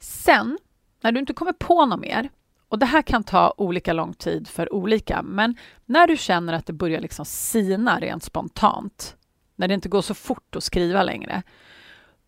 Sen, 0.00 0.58
när 1.00 1.12
du 1.12 1.20
inte 1.20 1.32
kommer 1.32 1.52
på 1.52 1.86
något 1.86 2.00
mer, 2.00 2.30
och 2.68 2.78
det 2.78 2.86
här 2.86 3.02
kan 3.02 3.24
ta 3.24 3.54
olika 3.56 3.92
lång 3.92 4.14
tid 4.14 4.48
för 4.48 4.72
olika, 4.72 5.22
men 5.22 5.56
när 5.84 6.06
du 6.06 6.16
känner 6.16 6.52
att 6.52 6.66
det 6.66 6.72
börjar 6.72 7.00
liksom 7.00 7.24
sina 7.24 8.00
rent 8.00 8.22
spontant, 8.22 9.16
när 9.56 9.68
det 9.68 9.74
inte 9.74 9.88
går 9.88 10.02
så 10.02 10.14
fort 10.14 10.56
att 10.56 10.64
skriva 10.64 11.02
längre, 11.02 11.42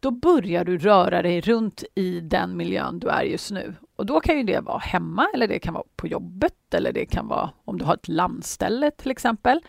då 0.01 0.11
börjar 0.11 0.65
du 0.65 0.79
röra 0.79 1.23
dig 1.23 1.41
runt 1.41 1.85
i 1.95 2.21
den 2.21 2.57
miljön 2.57 2.99
du 2.99 3.09
är 3.09 3.23
just 3.23 3.51
nu. 3.51 3.75
Och 3.97 4.07
då 4.07 4.21
kan 4.21 4.37
ju 4.37 4.43
det 4.43 4.61
vara 4.61 4.79
hemma, 4.79 5.29
eller 5.35 5.49
det 5.49 5.59
kan 5.59 5.75
vara 5.75 5.85
på 5.97 6.07
jobbet, 6.07 6.75
eller 6.75 6.93
det 6.93 7.07
kan 7.07 7.29
vara 7.29 7.51
om 7.65 7.79
du 7.79 7.85
har 7.85 7.95
ett 7.95 8.09
landställe 8.09 8.91
till 8.91 9.11
exempel. 9.11 9.61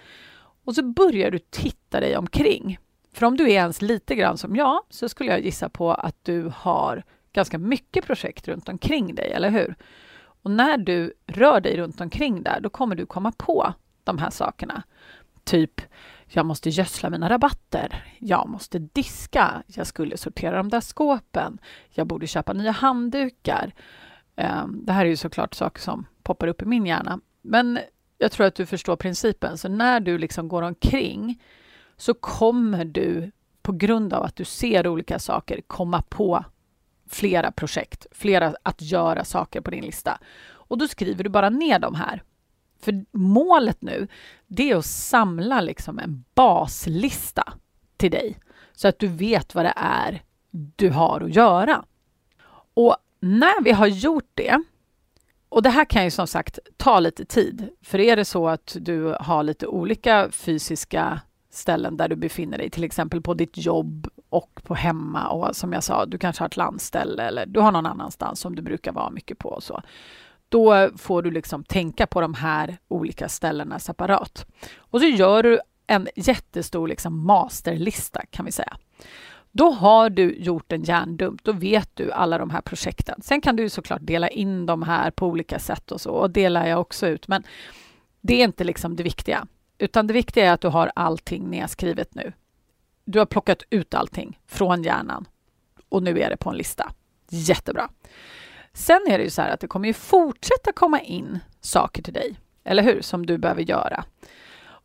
Och 0.65 0.75
så 0.75 0.83
börjar 0.83 1.31
du 1.31 1.39
titta 1.39 1.99
dig 1.99 2.17
omkring. 2.17 2.77
För 3.13 3.25
om 3.25 3.37
du 3.37 3.43
är 3.43 3.55
ens 3.55 3.81
lite 3.81 4.15
grann 4.15 4.37
som 4.37 4.55
jag, 4.55 4.81
så 4.89 5.09
skulle 5.09 5.29
jag 5.29 5.45
gissa 5.45 5.69
på 5.69 5.91
att 5.91 6.15
du 6.25 6.51
har 6.55 7.03
ganska 7.33 7.57
mycket 7.57 8.05
projekt 8.05 8.47
runt 8.47 8.69
omkring 8.69 9.15
dig, 9.15 9.31
eller 9.31 9.49
hur? 9.49 9.75
Och 10.41 10.51
när 10.51 10.77
du 10.77 11.13
rör 11.27 11.61
dig 11.61 11.77
runt 11.77 12.01
omkring 12.01 12.43
där, 12.43 12.59
då 12.61 12.69
kommer 12.69 12.95
du 12.95 13.05
komma 13.05 13.31
på 13.37 13.73
de 14.03 14.17
här 14.17 14.29
sakerna. 14.29 14.83
Typ, 15.43 15.81
jag 16.27 16.45
måste 16.45 16.69
gödsla 16.69 17.09
mina 17.09 17.29
rabatter. 17.29 18.15
Jag 18.19 18.49
måste 18.49 18.79
diska. 18.79 19.63
Jag 19.67 19.87
skulle 19.87 20.17
sortera 20.17 20.57
de 20.57 20.69
där 20.69 20.81
skåpen. 20.81 21.57
Jag 21.89 22.07
borde 22.07 22.27
köpa 22.27 22.53
nya 22.53 22.71
handdukar. 22.71 23.73
Ehm, 24.35 24.85
det 24.85 24.93
här 24.93 25.05
är 25.05 25.09
ju 25.09 25.17
såklart 25.17 25.53
saker 25.53 25.81
som 25.81 26.05
poppar 26.23 26.47
upp 26.47 26.61
i 26.61 26.65
min 26.65 26.85
hjärna. 26.85 27.19
Men 27.41 27.79
jag 28.17 28.31
tror 28.31 28.47
att 28.47 28.55
du 28.55 28.65
förstår 28.65 28.95
principen. 28.95 29.57
Så 29.57 29.69
när 29.69 29.99
du 29.99 30.17
liksom 30.17 30.47
går 30.47 30.61
omkring 30.61 31.41
så 31.97 32.13
kommer 32.13 32.85
du 32.85 33.31
på 33.61 33.71
grund 33.71 34.13
av 34.13 34.23
att 34.23 34.35
du 34.35 34.45
ser 34.45 34.87
olika 34.87 35.19
saker 35.19 35.61
komma 35.67 36.01
på 36.01 36.45
flera 37.09 37.51
projekt, 37.51 38.07
flera 38.11 38.55
att 38.63 38.81
göra 38.81 39.25
saker 39.25 39.61
på 39.61 39.71
din 39.71 39.85
lista. 39.85 40.19
Och 40.51 40.77
då 40.77 40.87
skriver 40.87 41.23
du 41.23 41.29
bara 41.29 41.49
ner 41.49 41.79
de 41.79 41.95
här. 41.95 42.23
För 42.81 43.05
målet 43.11 43.81
nu, 43.81 44.07
det 44.47 44.71
är 44.71 44.75
att 44.75 44.85
samla 44.85 45.61
liksom 45.61 45.99
en 45.99 46.23
baslista 46.33 47.53
till 47.97 48.11
dig 48.11 48.37
så 48.73 48.87
att 48.87 48.99
du 48.99 49.07
vet 49.07 49.55
vad 49.55 49.65
det 49.65 49.73
är 49.75 50.23
du 50.51 50.89
har 50.89 51.21
att 51.21 51.35
göra. 51.35 51.85
Och 52.73 52.95
när 53.19 53.63
vi 53.63 53.71
har 53.71 53.87
gjort 53.87 54.31
det, 54.33 54.63
och 55.49 55.63
det 55.63 55.69
här 55.69 55.85
kan 55.85 56.03
ju 56.03 56.11
som 56.11 56.27
sagt 56.27 56.59
ta 56.77 56.99
lite 56.99 57.25
tid, 57.25 57.69
för 57.81 57.99
är 57.99 58.15
det 58.15 58.25
så 58.25 58.47
att 58.47 58.77
du 58.79 59.15
har 59.19 59.43
lite 59.43 59.67
olika 59.67 60.31
fysiska 60.31 61.21
ställen 61.51 61.97
där 61.97 62.07
du 62.07 62.15
befinner 62.15 62.57
dig, 62.57 62.69
till 62.69 62.83
exempel 62.83 63.21
på 63.21 63.33
ditt 63.33 63.57
jobb 63.57 64.07
och 64.29 64.61
på 64.63 64.75
hemma 64.75 65.27
och 65.27 65.55
som 65.55 65.73
jag 65.73 65.83
sa, 65.83 66.05
du 66.05 66.17
kanske 66.17 66.41
har 66.41 66.47
ett 66.47 66.57
landställe 66.57 67.23
eller 67.23 67.45
du 67.45 67.59
har 67.59 67.71
någon 67.71 67.85
annanstans 67.85 68.39
som 68.39 68.55
du 68.55 68.61
brukar 68.61 68.91
vara 68.91 69.09
mycket 69.09 69.37
på 69.37 69.49
och 69.49 69.63
så. 69.63 69.81
Då 70.49 70.89
får 70.97 71.21
du 71.21 71.31
liksom 71.31 71.63
tänka 71.63 72.07
på 72.07 72.21
de 72.21 72.33
här 72.33 72.77
olika 72.87 73.29
ställena 73.29 73.79
separat. 73.79 74.45
Och 74.77 74.99
så 74.99 75.07
gör 75.07 75.43
du 75.43 75.59
en 75.87 76.07
jättestor 76.15 76.87
liksom 76.87 77.25
masterlista 77.25 78.21
kan 78.29 78.45
vi 78.45 78.51
säga. 78.51 78.77
Då 79.51 79.69
har 79.69 80.09
du 80.09 80.35
gjort 80.35 80.71
en 80.71 80.83
hjärndump, 80.83 81.43
då 81.43 81.51
vet 81.51 81.89
du 81.93 82.11
alla 82.11 82.37
de 82.37 82.49
här 82.49 82.61
projekten. 82.61 83.21
Sen 83.21 83.41
kan 83.41 83.55
du 83.55 83.69
såklart 83.69 84.01
dela 84.01 84.27
in 84.27 84.65
de 84.65 84.83
här 84.83 85.11
på 85.11 85.27
olika 85.27 85.59
sätt 85.59 85.91
och 85.91 86.01
så, 86.01 86.11
och 86.11 86.29
det 86.29 86.49
lär 86.49 86.67
jag 86.67 86.81
också 86.81 87.07
ut, 87.07 87.27
men 87.27 87.43
det 88.21 88.33
är 88.33 88.43
inte 88.43 88.63
liksom 88.63 88.95
det 88.95 89.03
viktiga. 89.03 89.47
Utan 89.77 90.07
det 90.07 90.13
viktiga 90.13 90.45
är 90.45 90.53
att 90.53 90.61
du 90.61 90.67
har 90.67 90.91
allting 90.95 91.49
nedskrivet 91.49 92.15
nu. 92.15 92.33
Du 93.05 93.19
har 93.19 93.25
plockat 93.25 93.63
ut 93.69 93.93
allting 93.93 94.39
från 94.47 94.83
hjärnan 94.83 95.27
och 95.89 96.03
nu 96.03 96.19
är 96.19 96.29
det 96.29 96.37
på 96.37 96.49
en 96.49 96.57
lista. 96.57 96.91
Jättebra. 97.29 97.89
Sen 98.73 99.01
är 99.09 99.17
det 99.17 99.23
ju 99.23 99.29
så 99.29 99.41
här 99.41 99.49
att 99.49 99.59
det 99.59 99.67
kommer 99.67 99.87
ju 99.87 99.93
fortsätta 99.93 100.71
komma 100.71 101.01
in 101.01 101.39
saker 101.61 102.03
till 102.03 102.13
dig, 102.13 102.35
eller 102.63 102.83
hur, 102.83 103.01
som 103.01 103.25
du 103.25 103.37
behöver 103.37 103.61
göra. 103.61 104.05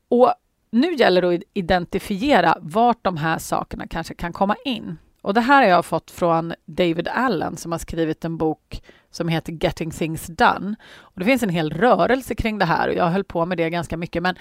Och 0.09 0.35
nu 0.71 0.95
gäller 0.95 1.23
det 1.23 1.35
att 1.35 1.43
identifiera 1.55 2.59
vart 2.61 3.05
de 3.05 3.17
här 3.17 3.39
sakerna 3.39 3.87
kanske 3.87 4.15
kan 4.15 4.33
komma 4.33 4.57
in. 4.65 4.99
Och 5.23 5.35
det 5.35 5.41
här 5.41 5.63
har 5.63 5.69
jag 5.69 5.85
fått 5.85 6.11
från 6.11 6.55
David 6.65 7.09
Allen 7.09 7.57
som 7.57 7.73
har 7.73 7.79
skrivit 7.79 8.25
en 8.25 8.37
bok 8.37 8.83
som 9.11 9.29
heter 9.29 9.65
Getting 9.65 9.91
things 9.91 10.27
done. 10.27 10.75
Och 10.97 11.21
det 11.21 11.25
finns 11.25 11.43
en 11.43 11.49
hel 11.49 11.71
rörelse 11.71 12.35
kring 12.35 12.59
det 12.59 12.65
här 12.65 12.89
och 12.89 12.95
jag 12.95 13.07
höll 13.07 13.25
på 13.25 13.47
med 13.47 13.59
det 13.59 13.71
ganska 13.71 13.97
mycket. 13.97 14.23
Men 14.23 14.37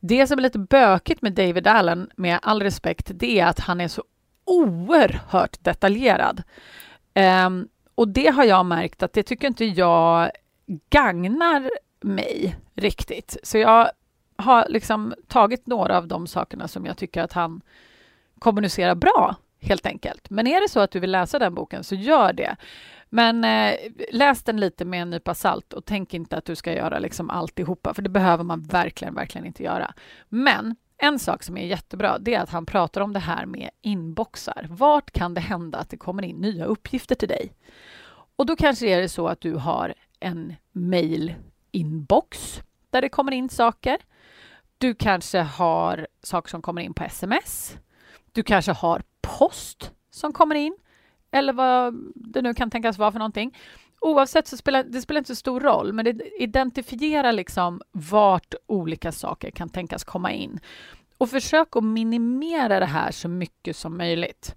det 0.00 0.26
som 0.26 0.38
är 0.38 0.42
lite 0.42 0.58
bökigt 0.58 1.22
med 1.22 1.32
David 1.32 1.66
Allen, 1.66 2.10
med 2.16 2.38
all 2.42 2.62
respekt, 2.62 3.10
det 3.14 3.40
är 3.40 3.46
att 3.46 3.58
han 3.58 3.80
är 3.80 3.88
så 3.88 4.04
oerhört 4.44 5.64
detaljerad. 5.64 6.42
Um, 7.46 7.68
och 7.94 8.08
det 8.08 8.26
har 8.26 8.44
jag 8.44 8.66
märkt 8.66 9.02
att 9.02 9.12
det 9.12 9.22
tycker 9.22 9.46
inte 9.46 9.64
jag 9.64 10.30
gagnar 10.90 11.70
mig 12.00 12.56
riktigt. 12.74 13.36
Så 13.42 13.58
jag 13.58 13.90
har 14.36 14.66
liksom 14.68 15.14
tagit 15.28 15.66
några 15.66 15.96
av 15.96 16.06
de 16.06 16.26
sakerna 16.26 16.68
som 16.68 16.86
jag 16.86 16.96
tycker 16.96 17.22
att 17.22 17.32
han 17.32 17.60
kommunicerar 18.38 18.94
bra, 18.94 19.36
helt 19.60 19.86
enkelt. 19.86 20.30
Men 20.30 20.46
är 20.46 20.60
det 20.60 20.68
så 20.68 20.80
att 20.80 20.90
du 20.90 21.00
vill 21.00 21.10
läsa 21.10 21.38
den 21.38 21.54
boken, 21.54 21.84
så 21.84 21.94
gör 21.94 22.32
det. 22.32 22.56
Men 23.10 23.44
eh, 23.44 23.76
läs 24.12 24.42
den 24.42 24.60
lite 24.60 24.84
med 24.84 25.02
en 25.02 25.10
nypa 25.10 25.34
salt 25.34 25.72
och 25.72 25.84
tänk 25.84 26.14
inte 26.14 26.36
att 26.36 26.44
du 26.44 26.56
ska 26.56 26.72
göra 26.72 26.98
liksom 26.98 27.30
alltihopa, 27.30 27.94
för 27.94 28.02
det 28.02 28.08
behöver 28.08 28.44
man 28.44 28.62
verkligen, 28.62 29.14
verkligen 29.14 29.46
inte 29.46 29.62
göra. 29.62 29.94
Men 30.28 30.76
en 30.96 31.18
sak 31.18 31.42
som 31.42 31.56
är 31.56 31.66
jättebra, 31.66 32.18
det 32.18 32.34
är 32.34 32.40
att 32.40 32.50
han 32.50 32.66
pratar 32.66 33.00
om 33.00 33.12
det 33.12 33.18
här 33.18 33.46
med 33.46 33.70
inboxar. 33.80 34.66
Vart 34.70 35.10
kan 35.10 35.34
det 35.34 35.40
hända 35.40 35.78
att 35.78 35.90
det 35.90 35.96
kommer 35.96 36.22
in 36.22 36.36
nya 36.36 36.64
uppgifter 36.64 37.14
till 37.14 37.28
dig? 37.28 37.52
Och 38.36 38.46
då 38.46 38.56
kanske 38.56 38.86
är 38.86 39.00
det 39.00 39.08
så 39.08 39.28
att 39.28 39.40
du 39.40 39.54
har 39.54 39.94
en 40.20 40.54
mail-inbox 40.72 42.60
där 42.90 43.02
det 43.02 43.08
kommer 43.08 43.32
in 43.32 43.48
saker. 43.48 43.98
Du 44.78 44.94
kanske 44.94 45.38
har 45.38 46.06
saker 46.22 46.50
som 46.50 46.62
kommer 46.62 46.82
in 46.82 46.94
på 46.94 47.04
sms. 47.04 47.76
Du 48.32 48.42
kanske 48.42 48.72
har 48.72 49.02
post 49.20 49.92
som 50.10 50.32
kommer 50.32 50.54
in 50.54 50.76
eller 51.30 51.52
vad 51.52 51.94
det 52.14 52.42
nu 52.42 52.54
kan 52.54 52.70
tänkas 52.70 52.98
vara 52.98 53.12
för 53.12 53.18
någonting. 53.18 53.56
Oavsett 54.00 54.46
så 54.46 54.56
spelar 54.56 54.84
det 54.84 55.02
spelar 55.02 55.18
inte 55.18 55.34
så 55.34 55.36
stor 55.36 55.60
roll, 55.60 55.92
men 55.92 56.04
det 56.04 56.42
identifierar 56.42 57.32
liksom 57.32 57.82
vart 57.92 58.54
olika 58.66 59.12
saker 59.12 59.50
kan 59.50 59.68
tänkas 59.68 60.04
komma 60.04 60.32
in. 60.32 60.60
Och 61.18 61.30
försök 61.30 61.76
att 61.76 61.84
minimera 61.84 62.80
det 62.80 62.86
här 62.86 63.10
så 63.10 63.28
mycket 63.28 63.76
som 63.76 63.96
möjligt. 63.96 64.54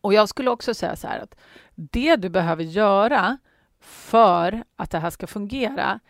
Och 0.00 0.14
jag 0.14 0.28
skulle 0.28 0.50
också 0.50 0.74
säga 0.74 0.96
så 0.96 1.06
här 1.06 1.20
att 1.20 1.34
det 1.74 2.16
du 2.16 2.28
behöver 2.28 2.64
göra 2.64 3.38
för 3.80 4.62
att 4.76 4.90
det 4.90 4.98
här 4.98 5.10
ska 5.10 5.26
fungera 5.26 6.00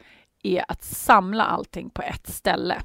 är 0.43 0.65
att 0.69 0.83
samla 0.85 1.45
allting 1.45 1.91
på 1.91 2.03
ett 2.03 2.29
ställe. 2.29 2.83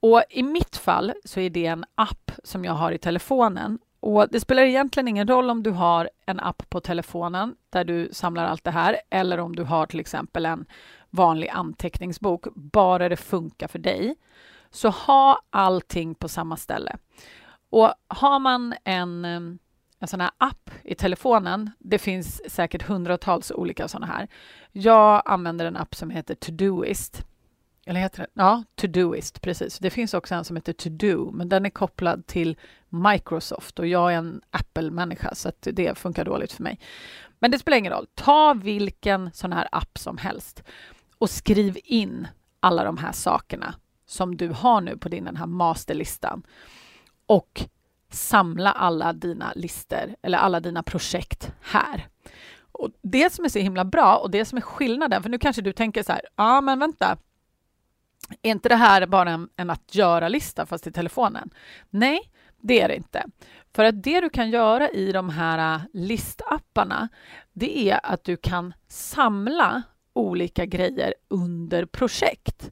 Och 0.00 0.22
i 0.30 0.42
mitt 0.42 0.76
fall 0.76 1.12
så 1.24 1.40
är 1.40 1.50
det 1.50 1.66
en 1.66 1.84
app 1.94 2.30
som 2.44 2.64
jag 2.64 2.72
har 2.72 2.92
i 2.92 2.98
telefonen 2.98 3.78
och 4.00 4.28
Det 4.30 4.40
spelar 4.40 4.62
egentligen 4.62 5.08
ingen 5.08 5.28
roll 5.28 5.50
om 5.50 5.62
du 5.62 5.70
har 5.70 6.10
en 6.26 6.40
app 6.40 6.70
på 6.70 6.80
telefonen 6.80 7.56
där 7.70 7.84
du 7.84 8.08
samlar 8.12 8.44
allt 8.44 8.64
det 8.64 8.70
här 8.70 9.00
eller 9.10 9.38
om 9.40 9.56
du 9.56 9.62
har 9.62 9.86
till 9.86 10.00
exempel 10.00 10.46
en 10.46 10.66
vanlig 11.10 11.48
anteckningsbok, 11.48 12.46
bara 12.54 13.08
det 13.08 13.16
funkar 13.16 13.68
för 13.68 13.78
dig. 13.78 14.14
Så 14.70 14.88
ha 14.88 15.40
allting 15.50 16.14
på 16.14 16.28
samma 16.28 16.56
ställe. 16.56 16.96
Och 17.70 17.92
har 18.08 18.38
man 18.38 18.74
en, 18.84 19.24
en 19.24 20.08
sån 20.08 20.20
här 20.20 20.30
app 20.38 20.70
i 20.82 20.94
telefonen, 20.94 21.70
det 21.78 21.98
finns 21.98 22.52
säkert 22.52 22.82
hundratals 22.82 23.50
olika 23.50 23.88
såna 23.88 24.06
här. 24.06 24.28
Jag 24.72 25.22
använder 25.24 25.66
en 25.66 25.76
app 25.76 25.94
som 25.94 26.10
heter 26.10 26.34
Todoist. 26.34 27.27
Eller 27.88 28.00
heter 28.00 28.18
det? 28.18 28.28
Ja, 28.32 28.64
Todoist, 28.74 29.40
precis. 29.40 29.78
Det 29.78 29.90
finns 29.90 30.14
också 30.14 30.34
en 30.34 30.44
som 30.44 30.56
heter 30.56 30.72
To-Do, 30.72 31.32
men 31.32 31.48
den 31.48 31.66
är 31.66 31.70
kopplad 31.70 32.26
till 32.26 32.56
Microsoft 32.88 33.78
och 33.78 33.86
jag 33.86 34.12
är 34.12 34.16
en 34.16 34.40
Apple-människa 34.50 35.34
så 35.34 35.48
att 35.48 35.68
det 35.72 35.98
funkar 35.98 36.24
dåligt 36.24 36.52
för 36.52 36.62
mig. 36.62 36.80
Men 37.38 37.50
det 37.50 37.58
spelar 37.58 37.78
ingen 37.78 37.92
roll. 37.92 38.06
Ta 38.14 38.54
vilken 38.54 39.30
sån 39.32 39.52
här 39.52 39.68
app 39.72 39.98
som 39.98 40.18
helst 40.18 40.62
och 41.18 41.30
skriv 41.30 41.78
in 41.84 42.28
alla 42.60 42.84
de 42.84 42.98
här 42.98 43.12
sakerna 43.12 43.74
som 44.06 44.36
du 44.36 44.48
har 44.48 44.80
nu 44.80 44.96
på 44.96 45.08
din 45.08 45.24
den 45.24 45.36
här 45.36 45.46
masterlistan 45.46 46.42
och 47.26 47.64
samla 48.10 48.72
alla 48.72 49.12
dina 49.12 49.52
listor 49.54 50.14
eller 50.22 50.38
alla 50.38 50.60
dina 50.60 50.82
projekt 50.82 51.52
här. 51.60 52.06
Och 52.72 52.90
Det 53.02 53.32
som 53.32 53.44
är 53.44 53.48
så 53.48 53.58
himla 53.58 53.84
bra 53.84 54.16
och 54.16 54.30
det 54.30 54.44
som 54.44 54.58
är 54.58 54.62
skillnaden, 54.62 55.22
för 55.22 55.30
nu 55.30 55.38
kanske 55.38 55.62
du 55.62 55.72
tänker 55.72 56.02
så 56.02 56.12
här, 56.12 56.20
ja 56.24 56.56
ah, 56.56 56.60
men 56.60 56.78
vänta, 56.78 57.18
är 58.42 58.50
inte 58.50 58.68
det 58.68 58.76
här 58.76 59.06
bara 59.06 59.30
en, 59.30 59.48
en 59.56 59.70
att 59.70 59.94
göra-lista 59.94 60.66
fast 60.66 60.86
i 60.86 60.92
telefonen? 60.92 61.50
Nej, 61.90 62.20
det 62.60 62.80
är 62.80 62.88
det 62.88 62.96
inte. 62.96 63.24
För 63.74 63.84
att 63.84 64.02
det 64.02 64.20
du 64.20 64.30
kan 64.30 64.50
göra 64.50 64.88
i 64.88 65.12
de 65.12 65.28
här 65.28 65.74
äh, 65.74 65.80
listapparna, 65.92 67.08
det 67.52 67.90
är 67.90 68.00
att 68.02 68.24
du 68.24 68.36
kan 68.36 68.74
samla 68.88 69.82
olika 70.12 70.66
grejer 70.66 71.14
under 71.28 71.86
projekt. 71.86 72.70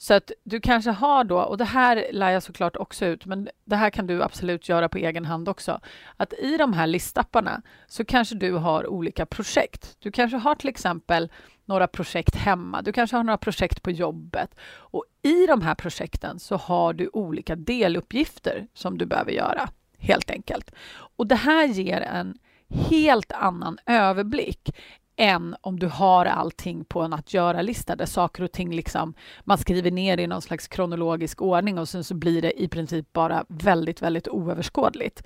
Så 0.00 0.14
att 0.14 0.32
du 0.44 0.60
kanske 0.60 0.90
har 0.90 1.24
då, 1.24 1.40
och 1.40 1.58
det 1.58 1.64
här 1.64 2.06
lär 2.12 2.30
jag 2.30 2.42
såklart 2.42 2.76
också 2.76 3.06
ut, 3.06 3.26
men 3.26 3.48
det 3.64 3.76
här 3.76 3.90
kan 3.90 4.06
du 4.06 4.22
absolut 4.22 4.68
göra 4.68 4.88
på 4.88 4.98
egen 4.98 5.24
hand 5.24 5.48
också, 5.48 5.80
att 6.16 6.32
i 6.32 6.56
de 6.56 6.72
här 6.72 6.86
listapparna 6.86 7.62
så 7.86 8.04
kanske 8.04 8.34
du 8.34 8.52
har 8.52 8.86
olika 8.86 9.26
projekt. 9.26 9.96
Du 9.98 10.12
kanske 10.12 10.36
har 10.36 10.54
till 10.54 10.68
exempel 10.68 11.32
några 11.64 11.86
projekt 11.86 12.36
hemma, 12.36 12.82
du 12.82 12.92
kanske 12.92 13.16
har 13.16 13.24
några 13.24 13.38
projekt 13.38 13.82
på 13.82 13.90
jobbet 13.90 14.54
och 14.70 15.04
i 15.22 15.46
de 15.46 15.62
här 15.62 15.74
projekten 15.74 16.38
så 16.38 16.56
har 16.56 16.92
du 16.92 17.10
olika 17.12 17.56
deluppgifter 17.56 18.66
som 18.74 18.98
du 18.98 19.06
behöver 19.06 19.32
göra, 19.32 19.68
helt 19.98 20.30
enkelt. 20.30 20.74
Och 21.16 21.26
det 21.26 21.34
här 21.34 21.66
ger 21.66 22.00
en 22.00 22.38
helt 22.68 23.32
annan 23.32 23.78
överblick 23.86 24.70
än 25.18 25.56
om 25.60 25.78
du 25.78 25.86
har 25.86 26.26
allting 26.26 26.84
på 26.84 27.02
en 27.02 27.12
att 27.12 27.34
göra-lista 27.34 27.96
där 27.96 28.06
saker 28.06 28.42
och 28.42 28.52
ting 28.52 28.74
liksom 28.74 29.14
man 29.40 29.58
skriver 29.58 29.90
ner 29.90 30.20
i 30.20 30.26
någon 30.26 30.42
slags 30.42 30.68
kronologisk 30.68 31.42
ordning 31.42 31.78
och 31.78 31.88
sen 31.88 32.04
så 32.04 32.14
blir 32.14 32.42
det 32.42 32.62
i 32.62 32.68
princip 32.68 33.12
bara 33.12 33.44
väldigt, 33.48 34.02
väldigt 34.02 34.28
oöverskådligt. 34.28 35.22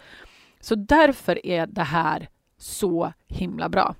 Så 0.61 0.75
därför 0.75 1.47
är 1.47 1.67
det 1.67 1.83
här 1.83 2.29
så 2.59 3.13
himla 3.29 3.69
bra. 3.69 3.95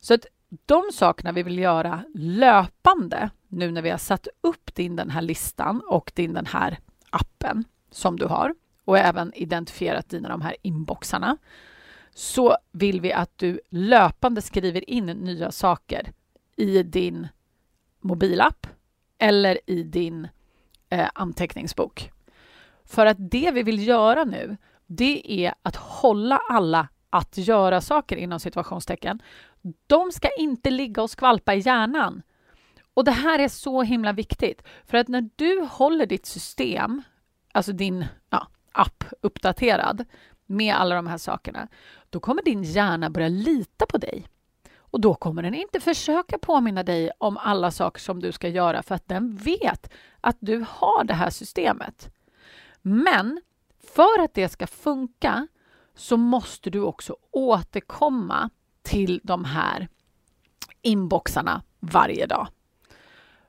Så 0.00 0.14
att 0.14 0.26
de 0.66 0.82
sakerna 0.92 1.32
vi 1.32 1.42
vill 1.42 1.58
göra 1.58 2.04
löpande 2.14 3.30
nu 3.48 3.70
när 3.70 3.82
vi 3.82 3.90
har 3.90 3.98
satt 3.98 4.28
upp 4.40 4.74
din 4.74 4.96
den 4.96 5.10
här 5.10 5.22
listan 5.22 5.82
och 5.88 6.12
din 6.14 6.32
den 6.32 6.46
här 6.46 6.78
appen 7.10 7.64
som 7.90 8.18
du 8.18 8.26
har 8.26 8.54
och 8.84 8.98
även 8.98 9.32
identifierat 9.34 10.08
dina 10.08 10.28
de 10.28 10.40
här 10.40 10.56
inboxarna 10.62 11.36
så 12.18 12.56
vill 12.72 13.00
vi 13.00 13.12
att 13.12 13.38
du 13.38 13.60
löpande 13.68 14.42
skriver 14.42 14.90
in 14.90 15.06
nya 15.06 15.50
saker 15.50 16.12
i 16.56 16.82
din 16.82 17.28
mobilapp 18.00 18.66
eller 19.18 19.58
i 19.66 19.82
din 19.82 20.28
eh, 20.90 21.08
anteckningsbok. 21.14 22.10
För 22.84 23.06
att 23.06 23.16
det 23.18 23.50
vi 23.50 23.62
vill 23.62 23.88
göra 23.88 24.24
nu, 24.24 24.56
det 24.86 25.46
är 25.46 25.54
att 25.62 25.76
hålla 25.76 26.40
alla 26.48 26.88
att 27.10 27.38
göra-saker 27.38 28.16
inom 28.16 28.40
situationstecken. 28.40 29.22
De 29.86 30.12
ska 30.12 30.28
inte 30.38 30.70
ligga 30.70 31.02
och 31.02 31.10
skvalpa 31.10 31.54
i 31.54 31.58
hjärnan. 31.58 32.22
Och 32.94 33.04
det 33.04 33.12
här 33.12 33.38
är 33.38 33.48
så 33.48 33.82
himla 33.82 34.12
viktigt, 34.12 34.62
för 34.84 34.98
att 34.98 35.08
när 35.08 35.30
du 35.36 35.68
håller 35.70 36.06
ditt 36.06 36.26
system, 36.26 37.02
alltså 37.52 37.72
din 37.72 38.06
ja, 38.30 38.48
app 38.72 39.04
uppdaterad 39.20 40.04
med 40.48 40.74
alla 40.74 40.94
de 40.94 41.06
här 41.06 41.18
sakerna, 41.18 41.68
då 42.10 42.20
kommer 42.20 42.42
din 42.42 42.62
hjärna 42.62 43.10
börja 43.10 43.28
lita 43.28 43.86
på 43.86 43.98
dig. 43.98 44.26
Och 44.78 45.00
då 45.00 45.14
kommer 45.14 45.42
den 45.42 45.54
inte 45.54 45.80
försöka 45.80 46.38
påminna 46.38 46.82
dig 46.82 47.10
om 47.18 47.36
alla 47.36 47.70
saker 47.70 48.00
som 48.00 48.20
du 48.20 48.32
ska 48.32 48.48
göra 48.48 48.82
för 48.82 48.94
att 48.94 49.08
den 49.08 49.36
vet 49.36 49.90
att 50.20 50.36
du 50.40 50.64
har 50.68 51.04
det 51.04 51.14
här 51.14 51.30
systemet. 51.30 52.14
Men 52.82 53.40
för 53.94 54.22
att 54.24 54.34
det 54.34 54.48
ska 54.48 54.66
funka 54.66 55.46
så 55.94 56.16
måste 56.16 56.70
du 56.70 56.80
också 56.80 57.16
återkomma 57.30 58.50
till 58.82 59.20
de 59.24 59.44
här 59.44 59.88
inboxarna 60.82 61.62
varje 61.80 62.26
dag. 62.26 62.48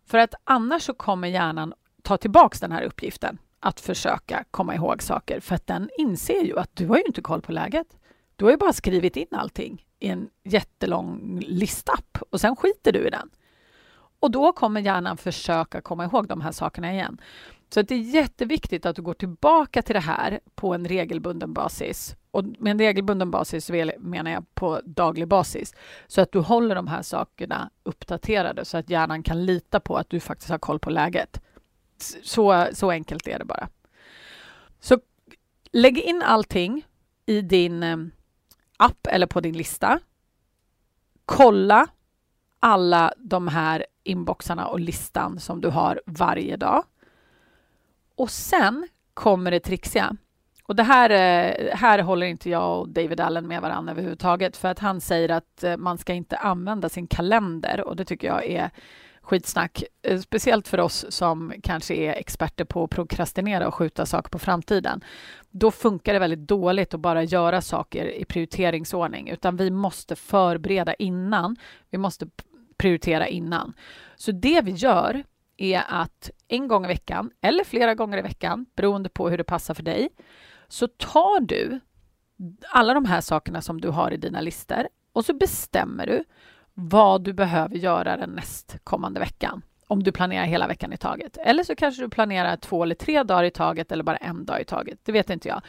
För 0.05 0.17
att 0.17 0.33
annars 0.43 0.83
så 0.83 0.93
kommer 0.93 1.27
hjärnan 1.27 1.73
ta 2.01 2.17
tillbaka 2.17 2.57
den 2.62 2.71
här 2.71 2.83
uppgiften 2.83 3.38
att 3.60 3.80
försöka 3.80 4.43
komma 4.52 4.76
ihåg 4.76 5.02
saker 5.04 5.39
för 5.39 5.56
att 5.56 5.67
den 5.67 5.89
inser 5.98 6.43
ju 6.43 6.60
att 6.60 6.76
du 6.76 6.88
har 6.88 6.98
ju 6.98 7.04
inte 7.04 7.22
koll 7.22 7.41
på 7.41 7.52
läget. 7.52 7.88
Du 8.36 8.45
har 8.45 8.52
ju 8.52 8.58
bara 8.58 8.74
skrivit 8.74 9.17
in 9.17 9.28
allting 9.32 9.86
i 10.00 10.08
en 10.08 10.30
jättelång 10.43 11.39
listapp 11.39 12.17
och 12.30 12.41
sen 12.41 12.56
skiter 12.56 12.91
du 12.91 13.08
i 13.08 13.10
den. 13.10 13.30
Och 14.19 14.32
då 14.32 14.52
kommer 14.52 14.82
hjärnan 14.82 15.17
försöka 15.17 15.82
komma 15.82 16.06
ihåg 16.06 16.28
de 16.28 16.41
här 16.41 16.52
sakerna 16.52 16.93
igen. 16.93 17.22
Så 17.74 17.82
det 17.82 17.95
är 17.95 18.00
jätteviktigt 18.00 18.86
att 18.86 18.95
du 18.95 19.02
går 19.02 19.13
tillbaka 19.13 19.82
till 19.82 19.93
det 19.93 20.00
här 20.00 20.39
på 20.56 20.74
en 20.74 20.88
regelbunden 20.88 21.54
basis. 21.54 22.15
Och 22.32 22.45
med 22.60 22.72
en 22.72 22.80
regelbunden 22.80 23.32
basis 23.32 23.72
menar 24.00 24.32
jag 24.32 24.56
på 24.56 24.82
daglig 24.86 25.28
basis. 25.28 25.76
Så 26.08 26.22
att 26.22 26.32
du 26.32 26.39
håller 26.39 26.76
de 26.76 26.88
här 26.88 27.02
sakerna 27.02 27.69
uppdaterade 27.84 28.65
så 28.65 28.78
att 28.78 28.89
hjärnan 28.89 29.24
kan 29.24 29.45
lita 29.45 29.80
på 29.80 29.98
att 29.98 30.10
du 30.10 30.19
faktiskt 30.19 30.50
har 30.50 30.58
koll 30.58 30.80
på 30.80 30.89
läget. 30.89 31.41
Så, 32.23 32.67
så 32.73 32.91
enkelt 32.91 33.27
är 33.27 33.39
det 33.39 33.45
bara. 33.45 33.69
Så 34.79 34.99
lägg 35.71 35.97
in 35.97 36.21
allting 36.21 36.85
i 37.25 37.41
din 37.41 37.83
ehm, 37.83 38.12
app 38.77 39.07
eller 39.07 39.27
på 39.27 39.41
din 39.41 39.57
lista. 39.57 39.99
Kolla 41.25 41.88
alla 42.59 43.13
de 43.17 43.47
här 43.47 43.85
inboxarna 44.03 44.67
och 44.67 44.79
listan 44.79 45.39
som 45.39 45.62
du 45.62 45.69
har 45.69 46.01
varje 46.05 46.57
dag. 46.57 46.83
Och 48.15 48.29
sen 48.29 48.88
kommer 49.13 49.51
det 49.51 49.59
trixiga. 49.59 50.15
Och 50.63 50.75
det 50.75 50.83
här, 50.83 51.09
eh, 51.09 51.75
här 51.75 51.99
håller 51.99 52.27
inte 52.27 52.49
jag 52.49 52.79
och 52.79 52.89
David 52.89 53.19
Allen 53.19 53.47
med 53.47 53.62
varandra 53.62 53.91
överhuvudtaget 53.91 54.57
för 54.57 54.67
att 54.67 54.79
han 54.79 55.01
säger 55.01 55.29
att 55.29 55.63
eh, 55.63 55.77
man 55.77 55.97
ska 55.97 56.13
inte 56.13 56.38
använda 56.38 56.89
sin 56.89 57.07
kalender 57.07 57.88
och 57.88 57.95
det 57.95 58.05
tycker 58.05 58.27
jag 58.27 58.45
är 58.45 58.71
skitsnack. 59.29 59.83
Eh, 60.01 60.19
speciellt 60.19 60.67
för 60.67 60.79
oss 60.79 61.05
som 61.09 61.53
kanske 61.63 61.93
är 61.93 62.13
experter 62.13 62.65
på 62.65 62.83
att 62.83 62.89
prokrastinera 62.89 63.67
och 63.67 63.75
skjuta 63.75 64.05
saker 64.05 64.29
på 64.29 64.39
framtiden. 64.39 65.03
Då 65.51 65.71
funkar 65.71 66.13
det 66.13 66.19
väldigt 66.19 66.47
dåligt 66.47 66.93
att 66.93 66.99
bara 66.99 67.23
göra 67.23 67.61
saker 67.61 68.05
i 68.05 68.25
prioriteringsordning, 68.25 69.29
utan 69.29 69.57
vi 69.57 69.71
måste 69.71 70.15
förbereda 70.15 70.93
innan. 70.93 71.55
Vi 71.89 71.97
måste 71.97 72.27
prioritera 72.77 73.27
innan. 73.27 73.73
Så 74.15 74.31
det 74.31 74.61
vi 74.61 74.71
gör 74.71 75.23
är 75.57 75.83
att 75.87 76.29
en 76.47 76.67
gång 76.67 76.85
i 76.85 76.87
veckan, 76.87 77.31
eller 77.41 77.63
flera 77.63 77.95
gånger 77.95 78.17
i 78.17 78.21
veckan, 78.21 78.65
beroende 78.75 79.09
på 79.09 79.29
hur 79.29 79.37
det 79.37 79.43
passar 79.43 79.73
för 79.73 79.83
dig, 79.83 80.09
så 80.67 80.87
tar 80.87 81.39
du 81.39 81.79
alla 82.69 82.93
de 82.93 83.05
här 83.05 83.21
sakerna 83.21 83.61
som 83.61 83.81
du 83.81 83.89
har 83.89 84.11
i 84.11 84.17
dina 84.17 84.41
listor 84.41 84.87
och 85.13 85.25
så 85.25 85.33
bestämmer 85.33 86.07
du 86.07 86.23
vad 86.81 87.23
du 87.23 87.33
behöver 87.33 87.75
göra 87.75 88.17
den 88.17 88.29
nästkommande 88.29 89.19
veckan 89.19 89.61
om 89.87 90.03
du 90.03 90.11
planerar 90.11 90.45
hela 90.45 90.67
veckan 90.67 90.93
i 90.93 90.97
taget. 90.97 91.37
Eller 91.37 91.63
så 91.63 91.75
kanske 91.75 92.01
du 92.01 92.09
planerar 92.09 92.57
två 92.57 92.83
eller 92.83 92.95
tre 92.95 93.23
dagar 93.23 93.43
i 93.43 93.51
taget 93.51 93.91
eller 93.91 94.03
bara 94.03 94.17
en 94.17 94.45
dag 94.45 94.61
i 94.61 94.65
taget. 94.65 94.99
Det 95.03 95.11
vet 95.11 95.29
inte 95.29 95.47
jag. 95.47 95.61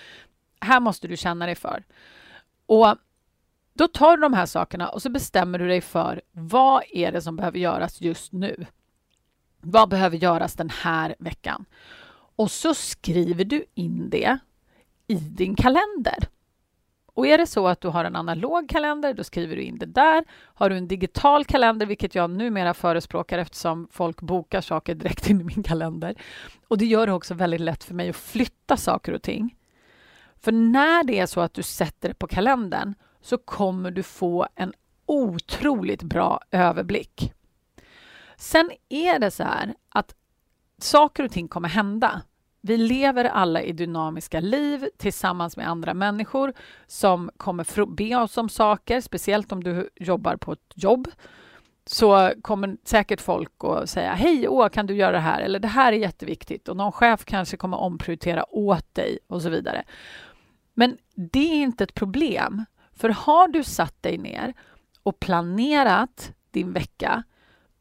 Här 0.60 0.80
måste 0.80 1.08
du 1.08 1.16
känna 1.16 1.46
dig 1.46 1.54
för. 1.54 1.84
Och 2.66 2.96
då 3.72 3.88
tar 3.88 4.16
du 4.16 4.22
de 4.22 4.34
här 4.34 4.46
sakerna 4.46 4.88
och 4.88 5.02
så 5.02 5.10
bestämmer 5.10 5.58
du 5.58 5.68
dig 5.68 5.80
för 5.80 6.22
vad 6.32 6.82
är 6.90 7.12
det 7.12 7.22
som 7.22 7.36
behöver 7.36 7.58
göras 7.58 8.00
just 8.00 8.32
nu? 8.32 8.66
Vad 9.60 9.88
behöver 9.88 10.16
göras 10.16 10.54
den 10.54 10.70
här 10.70 11.14
veckan? 11.18 11.64
Och 12.36 12.50
så 12.50 12.74
skriver 12.74 13.44
du 13.44 13.64
in 13.74 14.10
det 14.10 14.38
i 15.06 15.14
din 15.14 15.54
kalender. 15.54 16.28
Och 17.20 17.26
är 17.26 17.38
det 17.38 17.46
så 17.46 17.68
att 17.68 17.80
du 17.80 17.88
har 17.88 18.04
en 18.04 18.16
analog 18.16 18.68
kalender, 18.68 19.14
då 19.14 19.24
skriver 19.24 19.56
du 19.56 19.62
in 19.62 19.78
det 19.78 19.86
där. 19.86 20.24
Har 20.42 20.70
du 20.70 20.76
en 20.76 20.88
digital 20.88 21.44
kalender, 21.44 21.86
vilket 21.86 22.14
jag 22.14 22.30
numera 22.30 22.74
förespråkar 22.74 23.38
eftersom 23.38 23.88
folk 23.90 24.20
bokar 24.20 24.60
saker 24.60 24.94
direkt 24.94 25.30
in 25.30 25.40
i 25.40 25.44
min 25.44 25.62
kalender. 25.62 26.14
Och 26.68 26.78
det 26.78 26.86
gör 26.86 27.06
det 27.06 27.12
också 27.12 27.34
väldigt 27.34 27.60
lätt 27.60 27.84
för 27.84 27.94
mig 27.94 28.08
att 28.10 28.16
flytta 28.16 28.76
saker 28.76 29.12
och 29.12 29.22
ting. 29.22 29.56
För 30.40 30.52
när 30.52 31.04
det 31.04 31.18
är 31.18 31.26
så 31.26 31.40
att 31.40 31.54
du 31.54 31.62
sätter 31.62 32.08
det 32.08 32.14
på 32.14 32.26
kalendern 32.26 32.94
så 33.20 33.38
kommer 33.38 33.90
du 33.90 34.02
få 34.02 34.46
en 34.54 34.72
otroligt 35.06 36.02
bra 36.02 36.40
överblick. 36.50 37.32
Sen 38.36 38.70
är 38.88 39.18
det 39.18 39.30
så 39.30 39.42
här 39.42 39.74
att 39.88 40.14
saker 40.78 41.24
och 41.24 41.30
ting 41.30 41.48
kommer 41.48 41.68
hända. 41.68 42.22
Vi 42.62 42.76
lever 42.76 43.24
alla 43.24 43.62
i 43.62 43.72
dynamiska 43.72 44.40
liv 44.40 44.88
tillsammans 44.96 45.56
med 45.56 45.68
andra 45.68 45.94
människor 45.94 46.52
som 46.86 47.30
kommer 47.36 47.86
be 47.86 48.16
oss 48.16 48.36
om 48.36 48.48
saker, 48.48 49.00
speciellt 49.00 49.52
om 49.52 49.64
du 49.64 49.90
jobbar 49.96 50.36
på 50.36 50.52
ett 50.52 50.72
jobb 50.74 51.08
så 51.86 52.32
kommer 52.42 52.76
säkert 52.84 53.20
folk 53.20 53.52
att 53.58 53.90
säga 53.90 54.14
hej, 54.14 54.48
åh, 54.48 54.68
kan 54.68 54.86
du 54.86 54.94
göra 54.94 55.12
det 55.12 55.18
här? 55.18 55.40
Eller 55.40 55.58
det 55.58 55.68
här 55.68 55.92
är 55.92 55.96
jätteviktigt 55.96 56.68
och 56.68 56.76
någon 56.76 56.92
chef 56.92 57.24
kanske 57.24 57.56
kommer 57.56 57.76
omprioritera 57.76 58.44
åt 58.54 58.94
dig 58.94 59.18
och 59.26 59.42
så 59.42 59.48
vidare. 59.48 59.84
Men 60.74 60.98
det 61.14 61.52
är 61.52 61.62
inte 61.62 61.84
ett 61.84 61.94
problem, 61.94 62.64
för 62.92 63.08
har 63.08 63.48
du 63.48 63.64
satt 63.64 64.02
dig 64.02 64.18
ner 64.18 64.54
och 65.02 65.20
planerat 65.20 66.32
din 66.50 66.72
vecka 66.72 67.22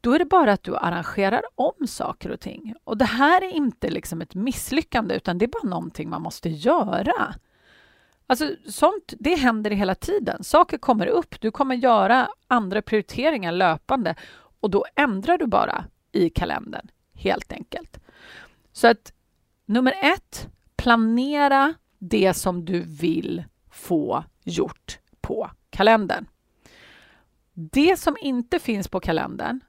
då 0.00 0.12
är 0.12 0.18
det 0.18 0.24
bara 0.24 0.52
att 0.52 0.62
du 0.62 0.76
arrangerar 0.76 1.42
om 1.54 1.86
saker 1.86 2.30
och 2.30 2.40
ting. 2.40 2.74
Och 2.84 2.98
det 2.98 3.04
här 3.04 3.42
är 3.42 3.50
inte 3.50 3.90
liksom 3.90 4.20
ett 4.20 4.34
misslyckande 4.34 5.14
utan 5.14 5.38
det 5.38 5.44
är 5.44 5.62
bara 5.62 5.68
någonting 5.68 6.10
man 6.10 6.22
måste 6.22 6.48
göra. 6.48 7.34
Alltså, 8.26 8.50
sånt 8.66 9.14
det 9.18 9.34
händer 9.34 9.70
hela 9.70 9.94
tiden. 9.94 10.44
Saker 10.44 10.78
kommer 10.78 11.06
upp. 11.06 11.40
Du 11.40 11.50
kommer 11.50 11.74
göra 11.74 12.28
andra 12.48 12.82
prioriteringar 12.82 13.52
löpande 13.52 14.14
och 14.60 14.70
då 14.70 14.84
ändrar 14.96 15.38
du 15.38 15.46
bara 15.46 15.84
i 16.12 16.30
kalendern, 16.30 16.90
helt 17.14 17.52
enkelt. 17.52 18.00
Så 18.72 18.86
att 18.86 19.12
nummer 19.66 19.94
ett, 20.02 20.48
planera 20.76 21.74
det 21.98 22.34
som 22.34 22.64
du 22.64 22.80
vill 22.80 23.44
få 23.70 24.24
gjort 24.44 24.98
på 25.20 25.50
kalendern. 25.70 26.26
Det 27.52 27.98
som 27.98 28.16
inte 28.20 28.58
finns 28.58 28.88
på 28.88 29.00
kalendern, 29.00 29.60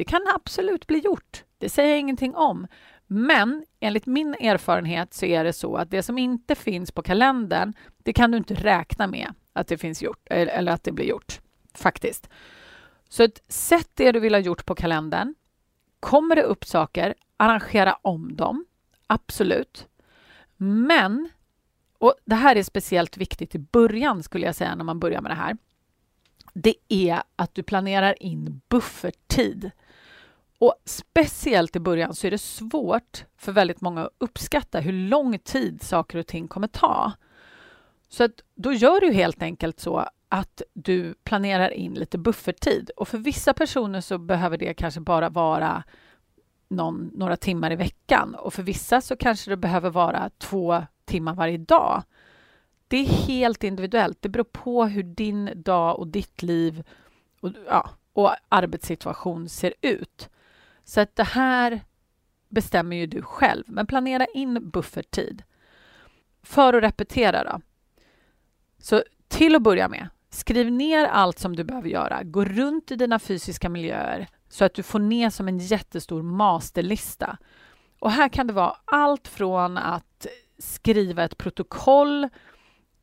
det 0.00 0.04
kan 0.04 0.22
absolut 0.34 0.86
bli 0.86 0.98
gjort. 0.98 1.44
Det 1.58 1.68
säger 1.68 1.90
jag 1.90 1.98
ingenting 1.98 2.34
om. 2.34 2.66
Men 3.06 3.64
enligt 3.80 4.06
min 4.06 4.34
erfarenhet 4.34 5.14
så 5.14 5.26
är 5.26 5.44
det 5.44 5.52
så 5.52 5.76
att 5.76 5.90
det 5.90 6.02
som 6.02 6.18
inte 6.18 6.54
finns 6.54 6.92
på 6.92 7.02
kalendern, 7.02 7.72
det 8.02 8.12
kan 8.12 8.30
du 8.30 8.38
inte 8.38 8.54
räkna 8.54 9.06
med 9.06 9.34
att 9.52 9.66
det 9.66 9.78
finns 9.78 10.02
gjort 10.02 10.26
eh, 10.30 10.58
eller 10.58 10.72
att 10.72 10.84
det 10.84 10.92
blir 10.92 11.04
gjort 11.04 11.40
faktiskt. 11.74 12.28
Så 13.08 13.22
ett, 13.22 13.42
sätt 13.48 13.90
det 13.94 14.12
du 14.12 14.20
vill 14.20 14.34
ha 14.34 14.40
gjort 14.40 14.66
på 14.66 14.74
kalendern. 14.74 15.34
Kommer 16.00 16.36
det 16.36 16.42
upp 16.42 16.64
saker, 16.64 17.14
arrangera 17.36 17.96
om 18.02 18.36
dem. 18.36 18.66
Absolut. 19.06 19.88
Men, 20.56 21.28
och 21.98 22.14
det 22.24 22.34
här 22.34 22.56
är 22.56 22.62
speciellt 22.62 23.16
viktigt 23.16 23.54
i 23.54 23.58
början 23.58 24.22
skulle 24.22 24.46
jag 24.46 24.54
säga 24.54 24.74
när 24.74 24.84
man 24.84 25.00
börjar 25.00 25.20
med 25.20 25.30
det 25.30 25.36
här. 25.36 25.56
Det 26.54 26.74
är 26.88 27.22
att 27.36 27.54
du 27.54 27.62
planerar 27.62 28.22
in 28.22 28.60
bufferttid. 28.68 29.70
Och 30.60 30.74
speciellt 30.84 31.76
i 31.76 31.80
början 31.80 32.14
så 32.14 32.26
är 32.26 32.30
det 32.30 32.38
svårt 32.38 33.24
för 33.36 33.52
väldigt 33.52 33.80
många 33.80 34.02
att 34.02 34.12
uppskatta 34.18 34.80
hur 34.80 34.92
lång 34.92 35.38
tid 35.38 35.82
saker 35.82 36.18
och 36.18 36.26
ting 36.26 36.48
kommer 36.48 36.66
ta. 36.66 37.12
Så 38.08 38.24
att 38.24 38.40
då 38.54 38.72
gör 38.72 39.00
du 39.00 39.12
helt 39.12 39.42
enkelt 39.42 39.80
så 39.80 40.06
att 40.28 40.62
du 40.72 41.14
planerar 41.14 41.70
in 41.70 41.94
lite 41.94 42.18
bufferttid. 42.18 42.90
Och 42.96 43.08
för 43.08 43.18
vissa 43.18 43.54
personer 43.54 44.00
så 44.00 44.18
behöver 44.18 44.58
det 44.58 44.74
kanske 44.74 45.00
bara 45.00 45.28
vara 45.28 45.82
någon, 46.68 47.10
några 47.14 47.36
timmar 47.36 47.70
i 47.72 47.76
veckan 47.76 48.34
och 48.34 48.54
för 48.54 48.62
vissa 48.62 49.00
så 49.00 49.16
kanske 49.16 49.50
det 49.50 49.56
behöver 49.56 49.90
vara 49.90 50.30
två 50.38 50.82
timmar 51.04 51.34
varje 51.34 51.58
dag. 51.58 52.02
Det 52.88 52.96
är 52.96 53.06
helt 53.06 53.64
individuellt. 53.64 54.18
Det 54.22 54.28
beror 54.28 54.44
på 54.44 54.84
hur 54.84 55.02
din 55.02 55.50
dag 55.56 55.98
och 55.98 56.06
ditt 56.08 56.42
liv 56.42 56.82
och, 57.40 57.50
ja, 57.66 57.90
och 58.12 58.34
arbetssituation 58.48 59.48
ser 59.48 59.74
ut. 59.80 60.28
Så 60.90 61.00
att 61.00 61.16
det 61.16 61.24
här 61.24 61.80
bestämmer 62.48 62.96
ju 62.96 63.06
du 63.06 63.22
själv, 63.22 63.64
men 63.66 63.86
planera 63.86 64.26
in 64.26 64.70
bufferttid. 64.70 65.42
För 66.42 66.74
att 66.74 66.82
repetera 66.82 67.44
då. 67.44 67.60
Så 68.78 69.02
till 69.28 69.56
att 69.56 69.62
börja 69.62 69.88
med, 69.88 70.08
skriv 70.30 70.72
ner 70.72 71.04
allt 71.04 71.38
som 71.38 71.56
du 71.56 71.64
behöver 71.64 71.88
göra. 71.88 72.22
Gå 72.22 72.44
runt 72.44 72.90
i 72.90 72.96
dina 72.96 73.18
fysiska 73.18 73.68
miljöer 73.68 74.28
så 74.48 74.64
att 74.64 74.74
du 74.74 74.82
får 74.82 74.98
ner 74.98 75.30
som 75.30 75.48
en 75.48 75.58
jättestor 75.58 76.22
masterlista. 76.22 77.38
Och 77.98 78.10
här 78.10 78.28
kan 78.28 78.46
det 78.46 78.52
vara 78.52 78.76
allt 78.84 79.28
från 79.28 79.78
att 79.78 80.26
skriva 80.58 81.24
ett 81.24 81.38
protokoll, 81.38 82.28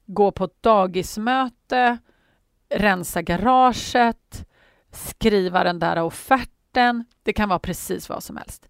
gå 0.06 0.32
på 0.32 0.44
ett 0.44 0.64
dagismöte, 0.64 1.98
rensa 2.70 3.22
garaget, 3.22 4.48
skriva 4.92 5.64
den 5.64 5.80
där 5.80 6.02
offerten 6.02 6.57
den. 6.78 7.06
Det 7.24 7.34
kan 7.34 7.50
vara 7.50 7.60
precis 7.60 8.10
vad 8.10 8.24
som 8.24 8.38
helst. 8.38 8.70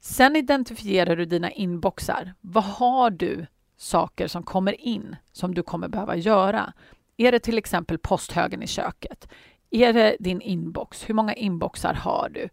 Sen 0.00 0.36
identifierar 0.36 1.16
du 1.16 1.24
dina 1.24 1.50
inboxar. 1.50 2.34
Vad 2.40 2.64
har 2.64 3.10
du 3.10 3.46
saker 3.76 4.28
som 4.28 4.42
kommer 4.42 4.80
in 4.80 5.16
som 5.32 5.54
du 5.54 5.62
kommer 5.62 5.88
behöva 5.88 6.16
göra? 6.16 6.72
Är 7.16 7.32
det 7.32 7.38
till 7.38 7.58
exempel 7.58 7.98
posthögen 7.98 8.62
i 8.62 8.66
köket? 8.66 9.28
Är 9.70 9.92
det 9.92 10.16
din 10.20 10.40
inbox? 10.40 11.08
Hur 11.08 11.14
många 11.14 11.34
inboxar 11.34 11.94
har 11.94 12.28
du? 12.28 12.48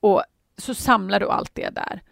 Och 0.00 0.22
så 0.56 0.74
samlar 0.74 1.20
du 1.20 1.28
allt 1.28 1.54
det 1.54 1.70
där. 1.70 2.02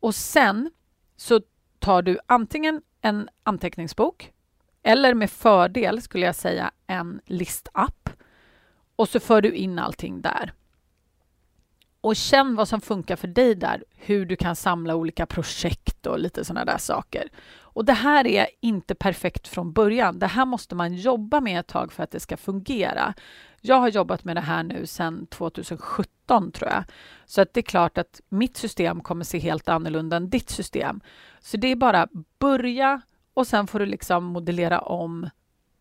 Och 0.00 0.14
sen 0.14 0.70
så 1.16 1.40
tar 1.78 2.02
du 2.02 2.18
antingen 2.26 2.82
en 3.00 3.28
anteckningsbok 3.42 4.32
eller 4.82 5.14
med 5.14 5.30
fördel 5.30 6.02
skulle 6.02 6.26
jag 6.26 6.34
säga 6.34 6.70
en 6.86 7.20
listapp 7.26 8.10
och 8.96 9.08
så 9.08 9.20
för 9.20 9.42
du 9.42 9.52
in 9.52 9.78
allting 9.78 10.20
där. 10.20 10.52
Och 12.04 12.16
känn 12.16 12.54
vad 12.54 12.68
som 12.68 12.80
funkar 12.80 13.16
för 13.16 13.28
dig 13.28 13.54
där, 13.54 13.84
hur 13.96 14.26
du 14.26 14.36
kan 14.36 14.56
samla 14.56 14.94
olika 14.94 15.26
projekt 15.26 16.06
och 16.06 16.18
lite 16.18 16.44
sådana 16.44 16.64
där 16.64 16.78
saker. 16.78 17.28
Och 17.60 17.84
det 17.84 17.92
här 17.92 18.26
är 18.26 18.46
inte 18.60 18.94
perfekt 18.94 19.48
från 19.48 19.72
början. 19.72 20.18
Det 20.18 20.26
här 20.26 20.44
måste 20.44 20.74
man 20.74 20.94
jobba 20.94 21.40
med 21.40 21.60
ett 21.60 21.66
tag 21.66 21.92
för 21.92 22.02
att 22.02 22.10
det 22.10 22.20
ska 22.20 22.36
fungera. 22.36 23.14
Jag 23.60 23.76
har 23.76 23.88
jobbat 23.88 24.24
med 24.24 24.36
det 24.36 24.40
här 24.40 24.62
nu 24.62 24.86
sedan 24.86 25.26
2017 25.26 26.52
tror 26.52 26.70
jag. 26.70 26.84
Så 27.26 27.40
att 27.40 27.54
det 27.54 27.60
är 27.60 27.62
klart 27.62 27.98
att 27.98 28.20
mitt 28.28 28.56
system 28.56 29.00
kommer 29.00 29.24
se 29.24 29.38
helt 29.38 29.68
annorlunda 29.68 30.16
än 30.16 30.30
ditt 30.30 30.50
system. 30.50 31.00
Så 31.40 31.56
det 31.56 31.68
är 31.68 31.76
bara 31.76 32.08
börja 32.38 33.00
och 33.34 33.46
sen 33.46 33.66
får 33.66 33.78
du 33.78 33.86
liksom 33.86 34.24
modellera 34.24 34.80
om 34.80 35.28